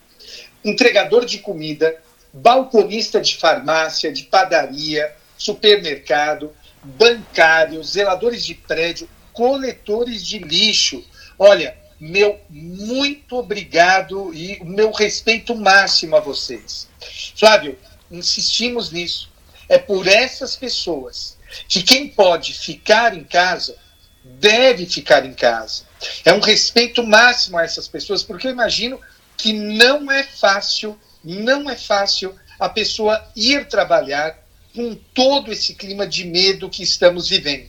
[0.65, 1.97] entregador de comida,
[2.33, 11.05] balconista de farmácia, de padaria, supermercado, bancários, zeladores de prédio, coletores de lixo.
[11.39, 16.89] Olha, meu muito obrigado e o meu respeito máximo a vocês.
[17.37, 17.79] Flávio,
[18.11, 19.31] insistimos nisso.
[19.69, 21.37] É por essas pessoas
[21.69, 23.77] que quem pode ficar em casa
[24.25, 25.85] deve ficar em casa.
[26.25, 29.01] É um respeito máximo a essas pessoas, porque eu imagino
[29.37, 34.46] que não é fácil, não é fácil a pessoa ir trabalhar
[34.77, 37.69] com todo esse clima de medo que estamos vivendo.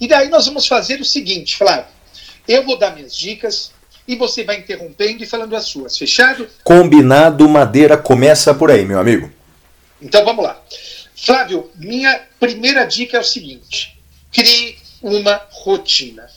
[0.00, 1.86] E daí nós vamos fazer o seguinte, Flávio.
[2.48, 3.70] Eu vou dar minhas dicas
[4.08, 5.96] e você vai interrompendo e falando as suas.
[5.96, 6.48] Fechado?
[6.64, 9.32] Combinado, Madeira começa por aí, meu amigo.
[10.00, 10.60] Então vamos lá.
[11.14, 13.96] Flávio, minha primeira dica é o seguinte:
[14.32, 16.28] crie uma rotina.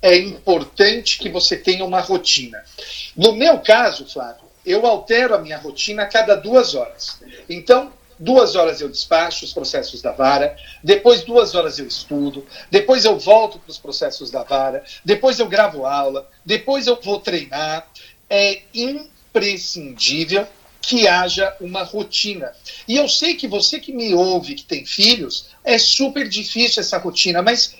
[0.00, 2.62] É importante que você tenha uma rotina.
[3.16, 7.18] No meu caso, Flávio, eu altero a minha rotina a cada duas horas.
[7.50, 13.04] Então, duas horas eu despacho os processos da vara, depois duas horas eu estudo, depois
[13.04, 17.86] eu volto para os processos da vara, depois eu gravo aula, depois eu vou treinar.
[18.30, 20.46] É imprescindível
[20.80, 22.52] que haja uma rotina.
[22.86, 26.98] E eu sei que você que me ouve, que tem filhos, é super difícil essa
[26.98, 27.74] rotina, mas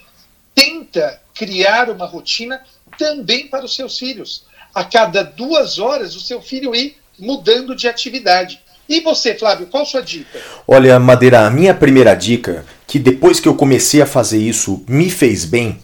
[0.55, 2.63] tenta criar uma rotina
[2.99, 4.45] também para os seus filhos.
[4.75, 8.61] A cada duas horas, o seu filho ir mudando de atividade.
[8.89, 10.41] E você, Flávio, qual sua dica?
[10.67, 15.11] Olha, Madeira, a minha primeira dica, que depois que eu comecei a fazer isso me
[15.11, 15.79] fez bem,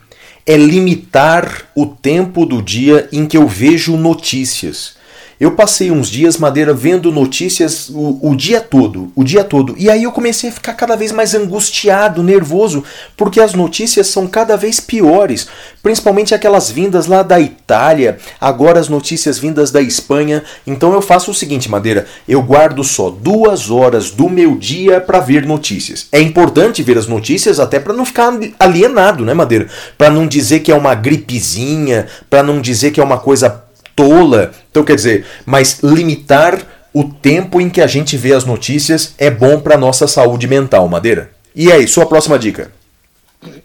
[0.47, 4.97] é limitar o tempo do dia em que eu vejo notícias.
[5.41, 9.75] Eu passei uns dias, Madeira, vendo notícias o, o, dia todo, o dia todo.
[9.77, 12.85] E aí eu comecei a ficar cada vez mais angustiado, nervoso,
[13.17, 15.49] porque as notícias são cada vez piores.
[15.83, 20.43] Principalmente aquelas vindas lá da Itália, agora as notícias vindas da Espanha.
[20.67, 25.21] Então eu faço o seguinte, Madeira, eu guardo só duas horas do meu dia para
[25.21, 26.07] ver notícias.
[26.13, 29.67] É importante ver as notícias até para não ficar alienado, né, Madeira?
[29.99, 33.64] Para não dizer que é uma gripezinha, para não dizer que é uma coisa
[33.95, 34.53] tola.
[34.71, 39.31] Então, quer dizer, mas limitar o tempo em que a gente vê as notícias é
[39.31, 41.33] bom para nossa saúde mental, Madeira.
[41.55, 42.73] E aí, sua próxima dica?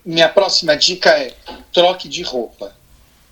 [0.05, 1.33] Minha próxima dica é
[1.71, 2.73] troque de roupa.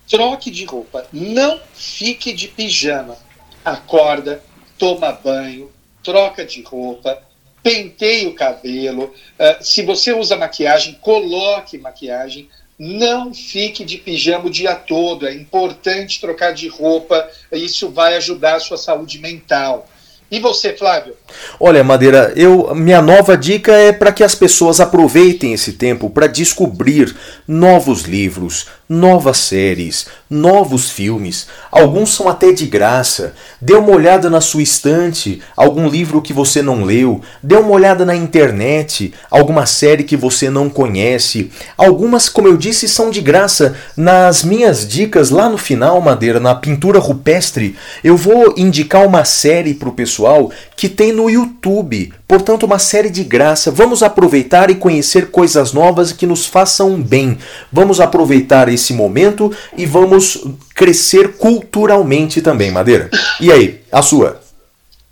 [0.08, 1.06] Troque de roupa.
[1.12, 3.16] Não fique de pijama.
[3.64, 4.42] Acorda,
[4.78, 5.70] toma banho,
[6.02, 7.20] troca de roupa,
[7.62, 9.12] penteie o cabelo.
[9.38, 15.26] Uh, se você usa maquiagem, coloque maquiagem não fique de pijama o dia todo.
[15.26, 17.28] É importante trocar de roupa.
[17.52, 19.88] Isso vai ajudar a sua saúde mental.
[20.30, 21.14] E você, Flávio?
[21.58, 26.26] Olha, Madeira, eu minha nova dica é para que as pessoas aproveitem esse tempo para
[26.26, 31.46] descobrir novos livros, novas séries, novos filmes.
[31.70, 33.34] Alguns são até de graça.
[33.60, 37.20] Dê uma olhada na sua estante, algum livro que você não leu.
[37.42, 41.50] Dê uma olhada na internet, alguma série que você não conhece.
[41.76, 43.76] Algumas, como eu disse, são de graça.
[43.96, 49.74] Nas minhas dicas lá no final, Madeira, na pintura rupestre, eu vou indicar uma série
[49.74, 52.12] para o pessoal que tem no YouTube.
[52.28, 53.70] Portanto, uma série de graça.
[53.70, 57.38] Vamos aproveitar e conhecer coisas novas que nos façam bem.
[57.72, 63.08] Vamos aproveitar esse momento e vamos crescer culturalmente também, Madeira.
[63.40, 64.42] E aí, a sua?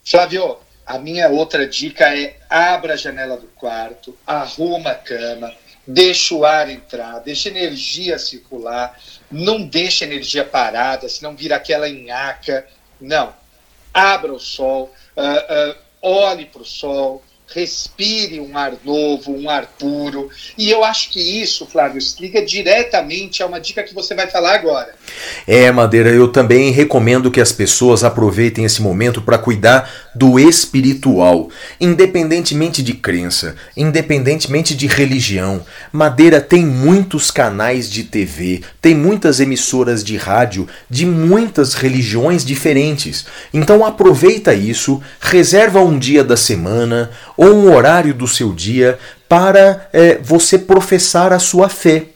[0.05, 5.51] Flávio, a minha outra dica é abra a janela do quarto, arruma a cama,
[5.87, 8.95] deixa o ar entrar, deixa energia circular,
[9.31, 12.67] não deixa energia parada, senão vira aquela enhaca.
[13.01, 13.33] Não,
[13.93, 17.23] abra o sol, uh, uh, olhe para o sol,
[17.55, 20.29] respire um ar novo, um ar puro.
[20.59, 24.55] E eu acho que isso, Flávio, liga diretamente a uma dica que você vai falar
[24.55, 24.95] agora.
[25.47, 31.51] É, Madeira, eu também recomendo que as pessoas aproveitem esse momento para cuidar do espiritual,
[31.81, 35.65] independentemente de crença, independentemente de religião.
[35.93, 43.27] Madeira tem muitos canais de TV, tem muitas emissoras de rádio de muitas religiões diferentes.
[43.53, 49.89] Então aproveita isso, reserva um dia da semana ou um horário do seu dia para
[49.93, 52.07] é, você professar a sua fé.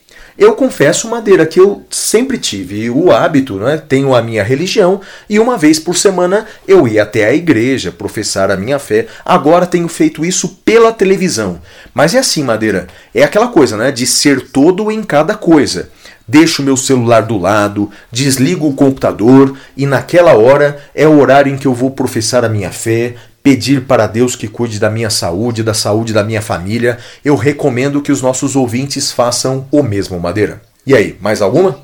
[0.41, 3.77] Eu confesso, Madeira, que eu sempre tive o hábito, né?
[3.77, 8.51] tenho a minha religião, e uma vez por semana eu ia até a igreja professar
[8.51, 9.07] a minha fé.
[9.23, 11.61] Agora tenho feito isso pela televisão.
[11.93, 13.93] Mas é assim, Madeira, é aquela coisa, né?
[13.93, 15.91] De ser todo em cada coisa
[16.31, 21.59] deixo meu celular do lado, desligo o computador e naquela hora é o horário em
[21.59, 25.63] que eu vou professar a minha fé, pedir para Deus que cuide da minha saúde,
[25.63, 26.99] da saúde da minha família.
[27.25, 30.63] Eu recomendo que os nossos ouvintes façam o mesmo, Madeira.
[30.87, 31.81] E aí, mais alguma?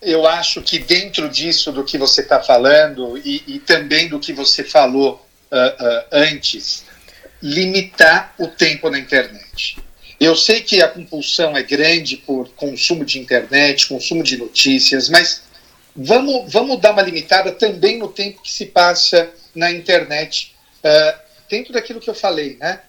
[0.00, 4.32] Eu acho que dentro disso do que você está falando e, e, também do que
[4.32, 6.84] você falou uh, uh, antes,
[7.40, 9.78] limitar o tempo na internet.
[10.18, 15.42] Eu sei que a compulsão é grande por consumo de internet, consumo de notícias, mas
[15.94, 21.18] vamos, vamos dar uma limitada também no tempo que se passa na internet, uh,
[21.48, 22.80] dentro daquilo que eu falei, né?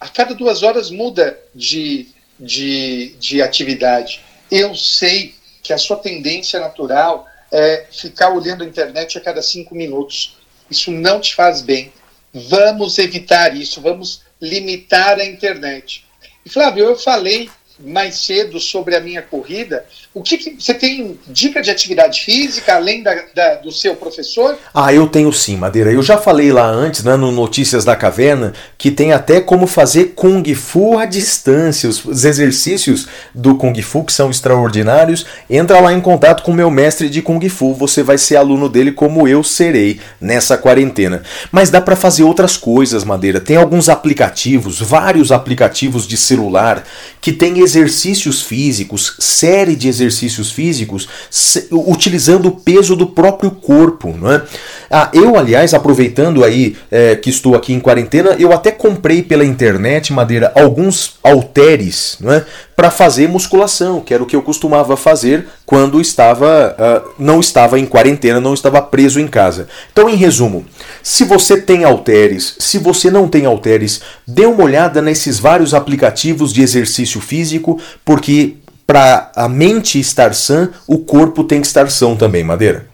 [0.00, 4.20] A cada duas horas muda de, de, de atividade.
[4.50, 9.74] Eu sei que a sua tendência natural é ficar olhando a internet a cada cinco
[9.74, 10.36] minutos.
[10.70, 11.92] Isso não te faz bem.
[12.32, 16.04] Vamos evitar isso, vamos limitar a internet.
[16.44, 19.86] E Flávio, eu falei mais cedo sobre a minha corrida.
[20.14, 24.58] O que, que você tem dica de atividade física além da, da, do seu professor?
[24.74, 25.90] Ah, eu tenho sim, Madeira.
[25.90, 30.12] Eu já falei lá antes, né, no Notícias da Caverna, que tem até como fazer
[30.14, 31.88] Kung Fu à distância.
[31.88, 35.24] Os, os exercícios do Kung Fu que são extraordinários.
[35.48, 37.72] Entra lá em contato com o meu mestre de Kung Fu.
[37.72, 41.22] Você vai ser aluno dele como eu serei nessa quarentena.
[41.50, 43.40] Mas dá para fazer outras coisas, Madeira.
[43.40, 46.84] Tem alguns aplicativos, vários aplicativos de celular
[47.18, 54.14] que tem exercícios físicos, série de exercícios físicos, se, utilizando o peso do próprio corpo.
[54.18, 54.42] Não é?
[54.90, 59.44] ah, eu, aliás, aproveitando aí é, que estou aqui em quarentena, eu até comprei pela
[59.44, 62.44] internet, Madeira, alguns halteres não é?
[62.76, 67.78] para fazer musculação, que era o que eu costumava fazer quando estava uh, não estava
[67.78, 69.68] em quarentena, não estava preso em casa.
[69.92, 70.66] Então, em resumo,
[71.02, 76.52] se você tem halteres, se você não tem halteres, dê uma olhada nesses vários aplicativos
[76.52, 78.56] de exercício físico, porque
[78.92, 82.90] para a mente estar sã, o corpo tem que estar são também, Madeira.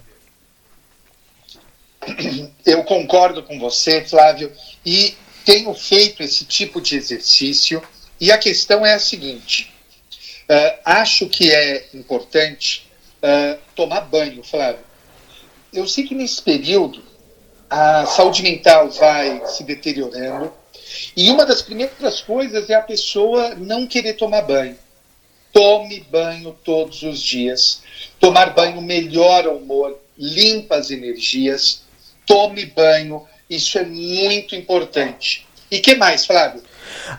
[2.64, 4.52] Eu concordo com você, Flávio,
[4.86, 7.82] e tenho feito esse tipo de exercício.
[8.20, 9.74] E a questão é a seguinte:
[10.48, 12.88] uh, acho que é importante
[13.20, 14.84] uh, tomar banho, Flávio.
[15.72, 17.02] Eu sei que nesse período
[17.68, 20.52] a saúde mental vai se deteriorando
[21.16, 24.78] e uma das primeiras coisas é a pessoa não querer tomar banho.
[25.58, 27.82] Tome banho todos os dias.
[28.20, 31.82] Tomar banho melhora o humor, limpa as energias.
[32.24, 35.44] Tome banho, isso é muito importante.
[35.68, 36.62] E que mais, Flávio?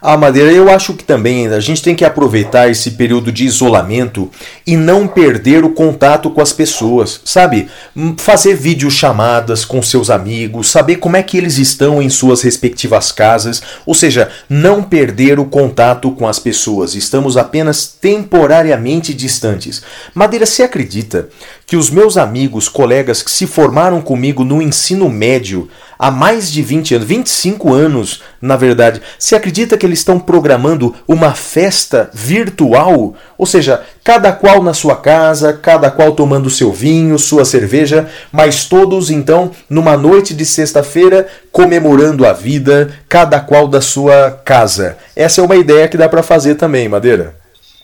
[0.02, 4.30] A Madeira, eu acho que também a gente tem que aproveitar esse período de isolamento
[4.66, 7.70] e não perder o contato com as pessoas, sabe?
[7.96, 13.12] Hum, fazer videochamadas com seus amigos, saber como é que eles estão em suas respectivas
[13.12, 16.96] casas, ou seja, não perder o contato com as pessoas.
[16.96, 19.82] Estamos apenas temporariamente distantes.
[20.14, 21.30] Madeira, você acredita
[21.70, 26.64] que os meus amigos, colegas que se formaram comigo no ensino médio, há mais de
[26.64, 29.00] 20 anos, 25 anos, na verdade.
[29.20, 33.14] Se acredita que eles estão programando uma festa virtual?
[33.38, 38.66] Ou seja, cada qual na sua casa, cada qual tomando seu vinho, sua cerveja, mas
[38.66, 44.98] todos então numa noite de sexta-feira comemorando a vida, cada qual da sua casa.
[45.16, 47.36] Essa é uma ideia que dá para fazer também, Madeira.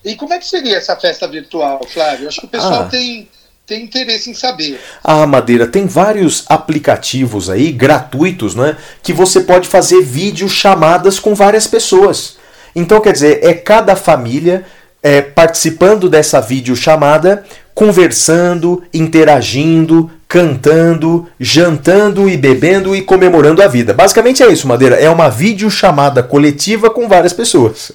[0.04, 2.28] E como é que seria essa festa virtual, Flávio?
[2.28, 2.90] Acho que o pessoal ah.
[2.90, 3.28] tem
[3.66, 4.80] tem interesse em saber.
[5.04, 11.34] Ah, Madeira, tem vários aplicativos aí gratuitos, né, que você pode fazer vídeo chamadas com
[11.34, 12.38] várias pessoas.
[12.76, 14.66] Então, quer dizer, é cada família
[15.02, 23.94] é, participando dessa videochamada, conversando, interagindo, cantando, jantando e bebendo e comemorando a vida.
[23.94, 24.96] Basicamente é isso, Madeira.
[24.96, 27.92] É uma videochamada coletiva com várias pessoas.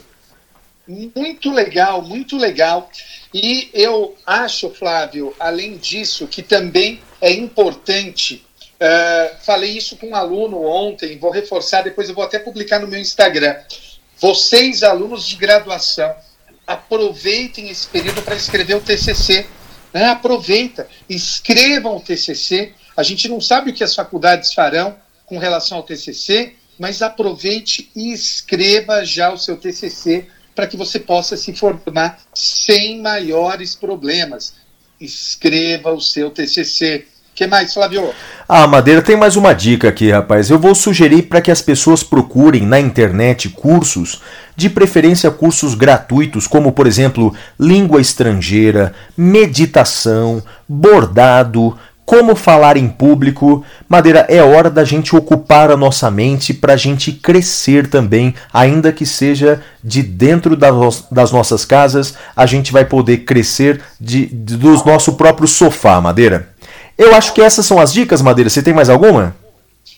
[0.86, 2.88] Muito legal, muito legal.
[3.32, 8.44] E eu acho, Flávio, além disso, que também é importante
[8.80, 12.88] Uh, falei isso com um aluno ontem, vou reforçar, depois eu vou até publicar no
[12.88, 13.54] meu Instagram.
[14.18, 16.14] Vocês, alunos de graduação,
[16.66, 19.46] aproveitem esse período para escrever o TCC.
[19.92, 20.06] Né?
[20.06, 22.72] Aproveita, escrevam o TCC.
[22.96, 27.90] A gente não sabe o que as faculdades farão com relação ao TCC, mas aproveite
[27.94, 34.54] e escreva já o seu TCC para que você possa se formar sem maiores problemas.
[35.00, 37.06] Escreva o seu TCC
[37.40, 38.12] que mais, Flávio?
[38.46, 40.50] Ah, Madeira, tem mais uma dica aqui, rapaz.
[40.50, 44.20] Eu vou sugerir para que as pessoas procurem na internet cursos,
[44.54, 51.78] de preferência cursos gratuitos, como por exemplo, língua estrangeira, meditação, bordado,
[52.10, 53.64] como falar em público.
[53.88, 58.92] Madeira, é hora da gente ocupar a nossa mente para a gente crescer também, ainda
[58.92, 64.72] que seja de dentro das nossas casas, a gente vai poder crescer de, de, do
[64.84, 66.48] nosso próprio sofá, Madeira.
[66.98, 68.50] Eu acho que essas são as dicas, Madeira.
[68.50, 69.36] Você tem mais alguma?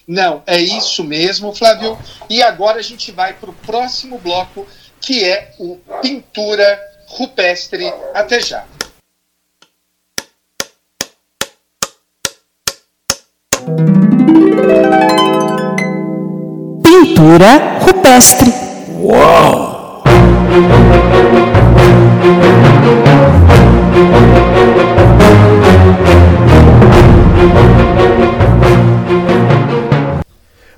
[0.07, 1.97] Não, é isso mesmo, Flávio.
[2.29, 4.67] E agora a gente vai para o próximo bloco,
[5.01, 7.91] que é o Pintura Rupestre.
[8.13, 8.65] Até já.
[16.83, 18.53] Pintura rupestre.
[18.99, 20.03] Uau!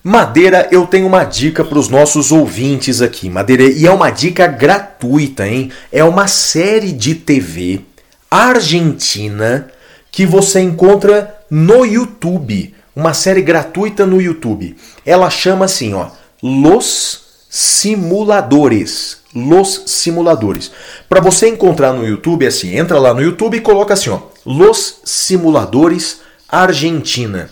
[0.02, 4.46] Madeira, eu tenho uma dica para os nossos ouvintes aqui, Madeira, e é uma dica
[4.46, 5.72] gratuita, hein?
[5.90, 7.80] É uma série de TV
[8.30, 9.70] argentina
[10.12, 14.76] que você encontra no YouTube, uma série gratuita no YouTube.
[15.04, 16.08] Ela chama assim, ó,
[16.42, 19.18] Los Simuladores.
[19.34, 20.70] Los Simuladores.
[21.08, 25.00] Para você encontrar no YouTube, assim, entra lá no YouTube e coloca assim, ó, Los
[25.04, 27.50] Simuladores Argentina.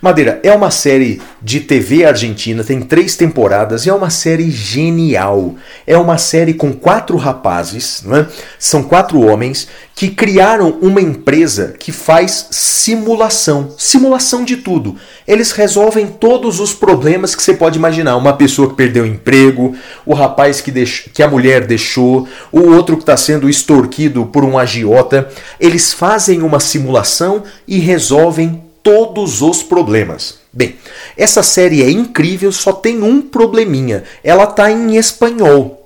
[0.00, 5.54] Madeira, é uma série de TV argentina, tem três temporadas e é uma série genial.
[5.86, 8.26] É uma série com quatro rapazes, é?
[8.58, 14.96] são quatro homens que criaram uma empresa que faz simulação, simulação de tudo.
[15.28, 18.16] Eles resolvem todos os problemas que você pode imaginar.
[18.16, 19.76] Uma pessoa que perdeu o emprego,
[20.06, 24.44] o rapaz que, deixou, que a mulher deixou, o outro que está sendo extorquido por
[24.44, 25.28] um agiota.
[25.60, 30.40] Eles fazem uma simulação e resolvem todos os problemas.
[30.52, 30.76] Bem,
[31.16, 34.04] essa série é incrível, só tem um probleminha.
[34.22, 35.78] Ela tá em espanhol.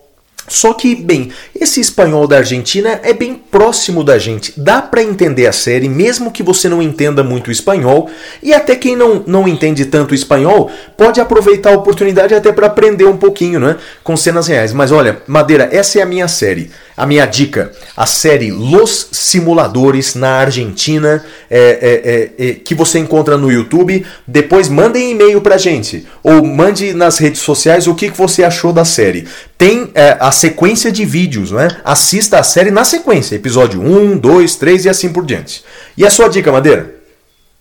[0.49, 4.53] Só que, bem, esse espanhol da Argentina é bem próximo da gente.
[4.57, 8.09] Dá para entender a série, mesmo que você não entenda muito espanhol.
[8.43, 13.07] E até quem não, não entende tanto espanhol pode aproveitar a oportunidade até para aprender
[13.07, 13.77] um pouquinho, né?
[14.05, 14.73] Com cenas reais.
[14.73, 16.71] Mas olha, Madeira, essa é a minha série.
[16.97, 22.99] A minha dica, a série Los Simuladores na Argentina, é, é, é, é que você
[22.99, 24.07] encontra no YouTube.
[24.27, 28.85] Depois mandem e-mail pra gente, ou mande nas redes sociais o que você achou da
[28.85, 29.29] série.
[29.59, 31.69] Tem é, a sequência de vídeos, né?
[31.85, 35.63] Assista a série na sequência, episódio 1, 2, 3 e assim por diante.
[35.99, 36.97] E a sua dica, Madeira?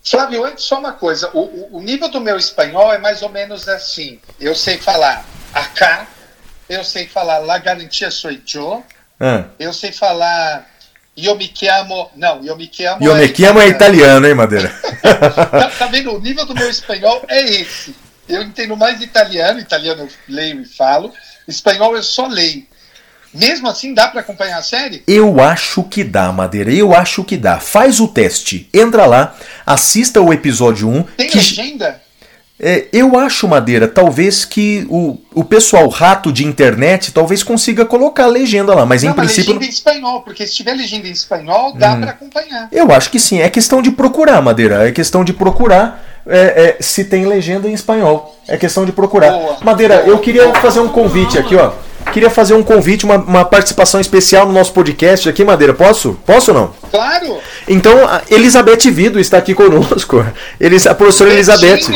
[0.07, 1.31] Flávio, antes só uma coisa.
[1.33, 4.19] O, o, nível do meu espanhol é mais ou menos assim.
[4.39, 6.07] Eu sei falar acá,
[6.69, 8.83] eu sei falar la garantia soy yo,
[9.19, 9.45] ah.
[9.59, 10.67] Eu sei falar
[11.17, 12.11] Io mi chiamo.
[12.15, 13.03] Não, io mi chiamo.
[13.03, 14.69] Io mi chiamo é italiano, hein, Madeira?
[15.01, 16.13] tá, tá, vendo?
[16.13, 17.95] O nível do meu espanhol é esse.
[18.27, 21.13] Eu entendo mais italiano, italiano eu leio e falo,
[21.47, 22.65] espanhol eu só leio.
[23.33, 25.03] Mesmo assim, dá para acompanhar a série?
[25.05, 26.71] Eu acho que dá, Madeira.
[26.71, 27.59] Eu acho que dá.
[27.59, 28.69] Faz o teste.
[28.73, 29.35] Entra lá,
[29.65, 31.03] assista o episódio 1.
[31.03, 31.37] Tem que...
[31.37, 32.01] legenda?
[32.57, 38.23] É, eu acho, Madeira, talvez que o, o pessoal rato de internet talvez consiga colocar
[38.23, 39.53] a legenda lá, mas não, em princípio.
[39.53, 42.01] legenda em espanhol, porque se tiver legenda em espanhol, dá hum.
[42.01, 42.69] para acompanhar.
[42.71, 43.39] Eu acho que sim.
[43.39, 44.87] É questão de procurar, Madeira.
[44.87, 48.37] É questão de procurar é, é, se tem legenda em espanhol.
[48.47, 49.31] É questão de procurar.
[49.31, 51.73] Boa, Madeira, eu queria fazer um convite aqui, ó.
[52.11, 55.73] Queria fazer um convite, uma, uma participação especial no nosso podcast aqui, Madeira.
[55.73, 56.17] Posso?
[56.25, 56.73] Posso ou não?
[56.89, 57.39] Claro!
[57.67, 60.25] Então, a Elizabeth Vido está aqui conosco.
[60.59, 61.89] Elis, a professora Elizabeth.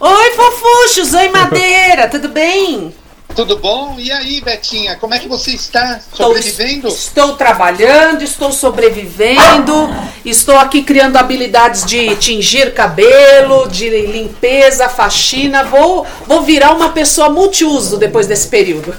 [0.00, 1.14] Oi, fofuchos!
[1.14, 2.08] Oi, Madeira!
[2.08, 2.92] Tudo bem?
[3.34, 3.96] Tudo bom?
[3.98, 5.98] E aí, Betinha, como é que você está?
[6.12, 6.86] Sobrevivendo?
[6.86, 9.92] Estou, estou trabalhando, estou sobrevivendo,
[10.24, 15.64] estou aqui criando habilidades de tingir cabelo, de limpeza, faxina.
[15.64, 18.94] Vou, vou virar uma pessoa multiuso depois desse período.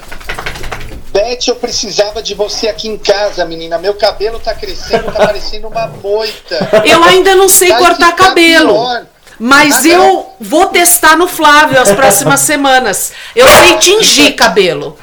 [1.16, 3.78] Beth, eu precisava de você aqui em casa, menina.
[3.78, 6.70] Meu cabelo tá crescendo, tá parecendo uma moita.
[6.84, 8.74] Eu ainda não sei Vai cortar cabelo.
[8.74, 9.06] Pior.
[9.40, 13.14] Mas ah, eu vou testar no Flávio as próximas semanas.
[13.34, 15.00] Eu sei tingir cabelo.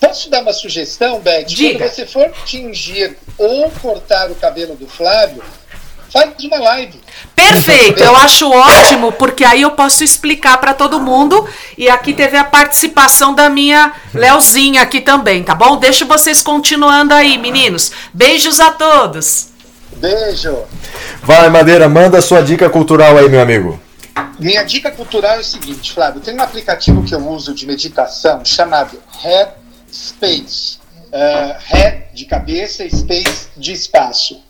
[0.00, 1.44] Posso dar uma sugestão, Beth?
[1.44, 1.78] Diga.
[1.78, 5.44] Quando você for tingir ou cortar o cabelo do Flávio,
[6.16, 7.00] faz uma live.
[7.34, 11.46] Perfeito, eu acho ótimo, porque aí eu posso explicar para todo mundo.
[11.76, 15.76] E aqui teve a participação da minha Leozinha aqui também, tá bom?
[15.76, 17.92] Deixa vocês continuando aí, meninos.
[18.12, 19.48] Beijos a todos.
[19.96, 20.64] Beijo.
[21.22, 23.80] Vai, Madeira, manda a sua dica cultural aí, meu amigo.
[24.38, 26.20] Minha dica cultural é o seguinte, Flávio.
[26.20, 30.78] Tem um aplicativo que eu uso de meditação chamado Headspace.
[31.16, 34.42] Uh, head de cabeça, space de espaço.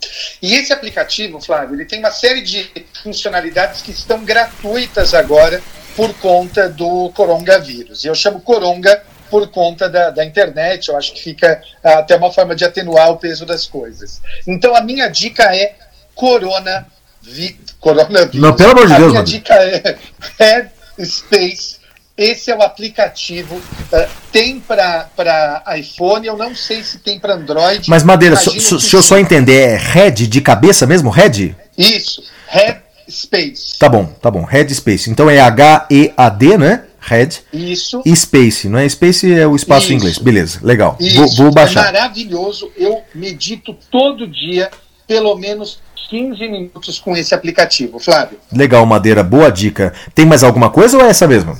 [0.43, 2.71] E esse aplicativo, Flávio, ele tem uma série de
[3.03, 5.63] funcionalidades que estão gratuitas agora
[5.95, 8.05] por conta do coronavírus.
[8.05, 12.17] E eu chamo coronga por conta da, da internet, eu acho que fica uh, até
[12.17, 14.21] uma forma de atenuar o peso das coisas.
[14.47, 15.75] Então a minha dica é
[16.15, 16.87] Corona
[17.23, 18.41] vi, Coronavírus.
[18.41, 19.25] Não, pelo amor de a Deus, minha mano.
[19.25, 19.99] dica é
[20.39, 21.76] Headspace.
[22.17, 23.57] Esse é o aplicativo.
[23.57, 27.89] Uh, tem para iPhone, eu não sei se tem para Android.
[27.91, 31.11] Mas, Madeira, so, so, se eu só entender, é head de cabeça mesmo?
[31.11, 31.55] Head?
[31.77, 33.79] Isso, Headspace.
[33.79, 34.45] Tá bom, tá bom.
[34.45, 35.11] Head Space.
[35.11, 36.85] Então é H-E-A-D, né?
[37.01, 37.43] Head.
[37.53, 38.03] Isso.
[38.05, 38.89] E Space, não é?
[38.89, 39.93] Space é o espaço Isso.
[39.93, 40.19] em inglês.
[40.19, 40.97] Beleza, legal.
[40.99, 41.85] Isso, Vou, vou É baixar.
[41.85, 42.73] maravilhoso.
[42.77, 44.71] Eu medito todo dia,
[45.07, 48.39] pelo menos 15 minutos com esse aplicativo, Flávio.
[48.51, 49.93] Legal, Madeira, boa dica.
[50.15, 51.57] Tem mais alguma coisa ou é essa mesmo?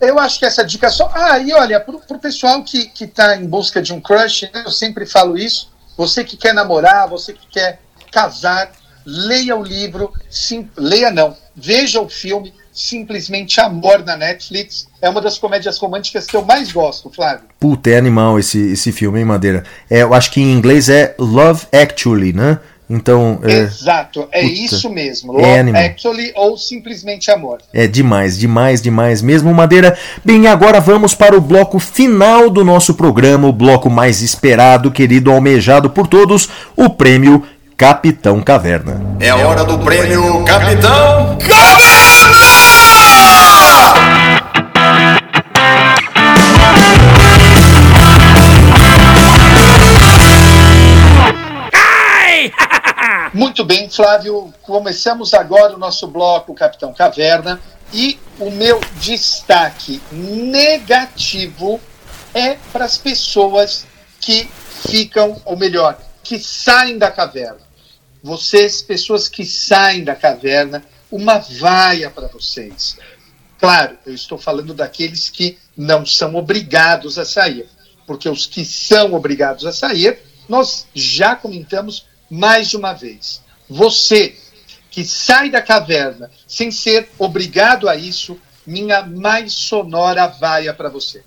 [0.00, 1.10] Eu acho que essa dica só.
[1.14, 4.62] Ah, e olha, pro, pro pessoal que, que tá em busca de um crush, né,
[4.64, 5.70] eu sempre falo isso.
[5.96, 7.80] Você que quer namorar, você que quer
[8.12, 8.70] casar,
[9.04, 14.86] leia o livro, sim, leia não, veja o filme Simplesmente Amor na Netflix.
[15.02, 17.44] É uma das comédias românticas que eu mais gosto, Flávio.
[17.58, 19.64] Puta, é animal esse, esse filme, hein, Madeira?
[19.90, 22.60] É, eu acho que em inglês é Love Actually, né?
[22.90, 25.38] Então, é, Exato, é Puta, isso mesmo.
[25.38, 25.82] é Love animal.
[25.82, 27.58] Actually ou Simplesmente Amor.
[27.72, 29.96] é demais, demais, demais mesmo, Madeira.
[30.24, 35.30] Bem, agora vamos para o bloco final do nosso programa, o bloco mais esperado, querido,
[35.30, 37.42] almejado por todos, o prêmio
[37.76, 39.00] Capitão Caverna.
[39.20, 41.38] É hora do prêmio Capitão
[53.38, 54.52] Muito bem, Flávio.
[54.62, 57.60] Começamos agora o nosso bloco Capitão Caverna.
[57.92, 61.80] E o meu destaque negativo
[62.34, 63.86] é para as pessoas
[64.20, 64.50] que
[64.88, 67.60] ficam, ou melhor, que saem da caverna.
[68.24, 72.98] Vocês, pessoas que saem da caverna, uma vaia para vocês.
[73.56, 77.68] Claro, eu estou falando daqueles que não são obrigados a sair,
[78.04, 80.18] porque os que são obrigados a sair,
[80.48, 83.42] nós já comentamos mais uma vez.
[83.68, 84.34] Você
[84.90, 91.22] que sai da caverna sem ser obrigado a isso, minha mais sonora vaia para você.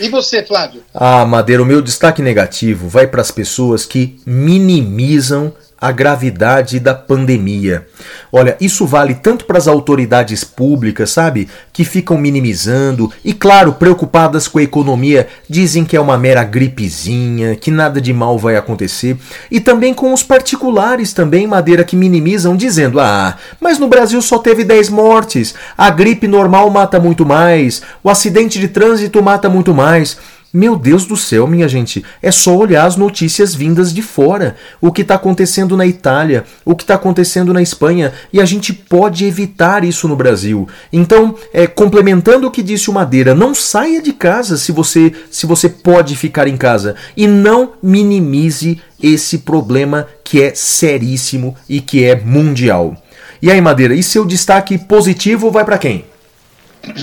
[0.00, 0.82] E você, Flávio?
[0.94, 6.94] Ah, Madeira, o meu destaque negativo vai para as pessoas que minimizam a gravidade da
[6.94, 7.86] pandemia.
[8.30, 11.48] Olha, isso vale tanto para as autoridades públicas, sabe?
[11.72, 17.56] Que ficam minimizando e, claro, preocupadas com a economia, dizem que é uma mera gripezinha,
[17.56, 19.16] que nada de mal vai acontecer.
[19.50, 24.38] E também com os particulares também, Madeira, que minimizam, dizendo: ah, mas no Brasil só
[24.38, 29.74] teve 10 mortes, a gripe normal mata muito mais, o acidente de trânsito mata muito
[29.74, 30.18] mais.
[30.52, 34.56] Meu Deus do céu, minha gente, é só olhar as notícias vindas de fora.
[34.80, 38.72] O que está acontecendo na Itália, o que está acontecendo na Espanha, e a gente
[38.72, 40.66] pode evitar isso no Brasil.
[40.92, 45.46] Então, é, complementando o que disse o Madeira, não saia de casa se você, se
[45.46, 46.96] você pode ficar em casa.
[47.16, 53.00] E não minimize esse problema que é seríssimo e que é mundial.
[53.40, 56.09] E aí, Madeira, e seu destaque positivo vai para quem?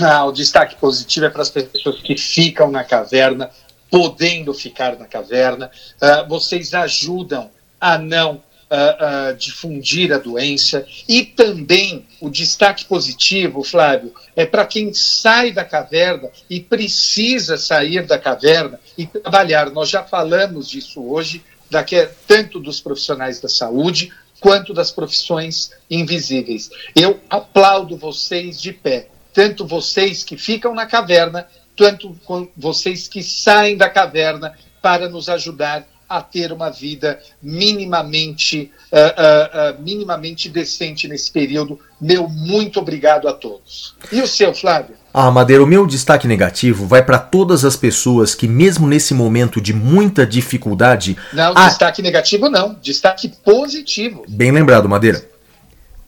[0.02, 3.50] Ah, o destaque positivo é para as pessoas que ficam na caverna,
[3.90, 5.70] podendo ficar na caverna.
[6.00, 7.50] Ah, vocês ajudam
[7.80, 8.96] a não ah,
[9.28, 10.84] ah, difundir a doença.
[11.08, 18.04] E também o destaque positivo, Flávio, é para quem sai da caverna e precisa sair
[18.06, 19.70] da caverna e trabalhar.
[19.70, 26.70] Nós já falamos disso hoje, daqui, tanto dos profissionais da saúde quanto das profissões invisíveis.
[26.94, 29.08] Eu aplaudo vocês de pé
[29.38, 32.12] tanto vocês que ficam na caverna, tanto
[32.56, 39.78] vocês que saem da caverna para nos ajudar a ter uma vida minimamente, uh, uh,
[39.78, 41.78] uh, minimamente decente nesse período.
[42.00, 43.94] Meu muito obrigado a todos.
[44.10, 44.96] E o seu, Flávio?
[45.14, 49.60] Ah, Madeira, o meu destaque negativo vai para todas as pessoas que, mesmo nesse momento
[49.60, 51.16] de muita dificuldade.
[51.32, 54.24] Não, ah, destaque negativo não, destaque positivo.
[54.28, 55.24] Bem lembrado, Madeira.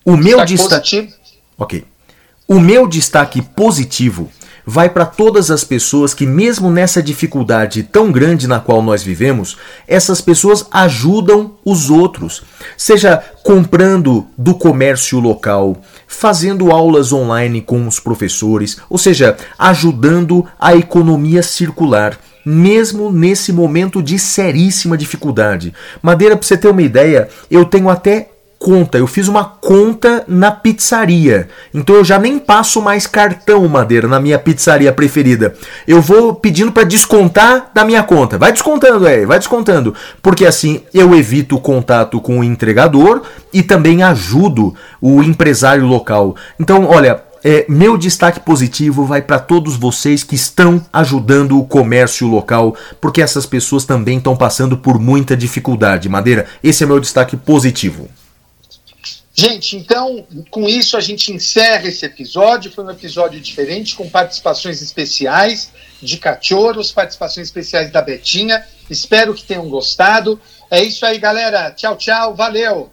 [0.04, 0.96] O meu Destaque destaque.
[0.96, 1.20] positivo.
[1.56, 1.84] Ok.
[2.52, 4.28] O meu destaque positivo
[4.66, 9.56] vai para todas as pessoas que, mesmo nessa dificuldade tão grande na qual nós vivemos,
[9.86, 12.42] essas pessoas ajudam os outros.
[12.76, 20.74] Seja comprando do comércio local, fazendo aulas online com os professores, ou seja, ajudando a
[20.74, 25.72] economia circular mesmo nesse momento de seríssima dificuldade.
[26.02, 28.30] Madeira, para você ter uma ideia, eu tenho até
[28.60, 31.48] conta, eu fiz uma conta na pizzaria.
[31.72, 35.54] Então eu já nem passo mais cartão madeira na minha pizzaria preferida.
[35.88, 38.36] Eu vou pedindo para descontar da minha conta.
[38.36, 43.62] Vai descontando, é, vai descontando, porque assim eu evito o contato com o entregador e
[43.62, 46.36] também ajudo o empresário local.
[46.58, 52.26] Então, olha, é, meu destaque positivo vai para todos vocês que estão ajudando o comércio
[52.26, 56.10] local, porque essas pessoas também estão passando por muita dificuldade.
[56.10, 58.06] Madeira, esse é meu destaque positivo.
[59.34, 62.70] Gente, então, com isso a gente encerra esse episódio.
[62.70, 65.70] Foi um episódio diferente, com participações especiais
[66.02, 68.64] de cachorros, participações especiais da Betinha.
[68.88, 70.40] Espero que tenham gostado.
[70.70, 71.70] É isso aí, galera.
[71.70, 72.34] Tchau, tchau.
[72.34, 72.92] Valeu.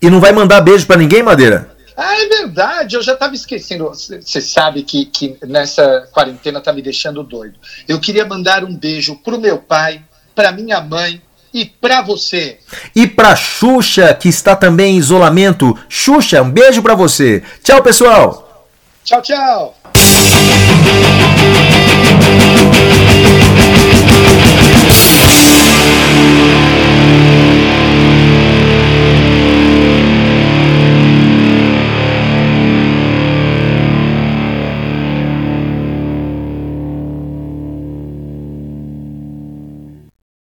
[0.00, 1.74] E não vai mandar beijo para ninguém, Madeira?
[1.96, 3.88] Ah, é verdade, eu já estava esquecendo.
[3.88, 7.58] Você sabe que, que nessa quarentena tá me deixando doido.
[7.86, 10.02] Eu queria mandar um beijo pro meu pai,
[10.34, 11.22] pra minha mãe
[11.52, 12.58] e pra você.
[12.94, 15.78] E pra Xuxa, que está também em isolamento.
[15.88, 17.42] Xuxa, um beijo pra você.
[17.62, 18.66] Tchau, pessoal.
[19.04, 19.76] Tchau, tchau.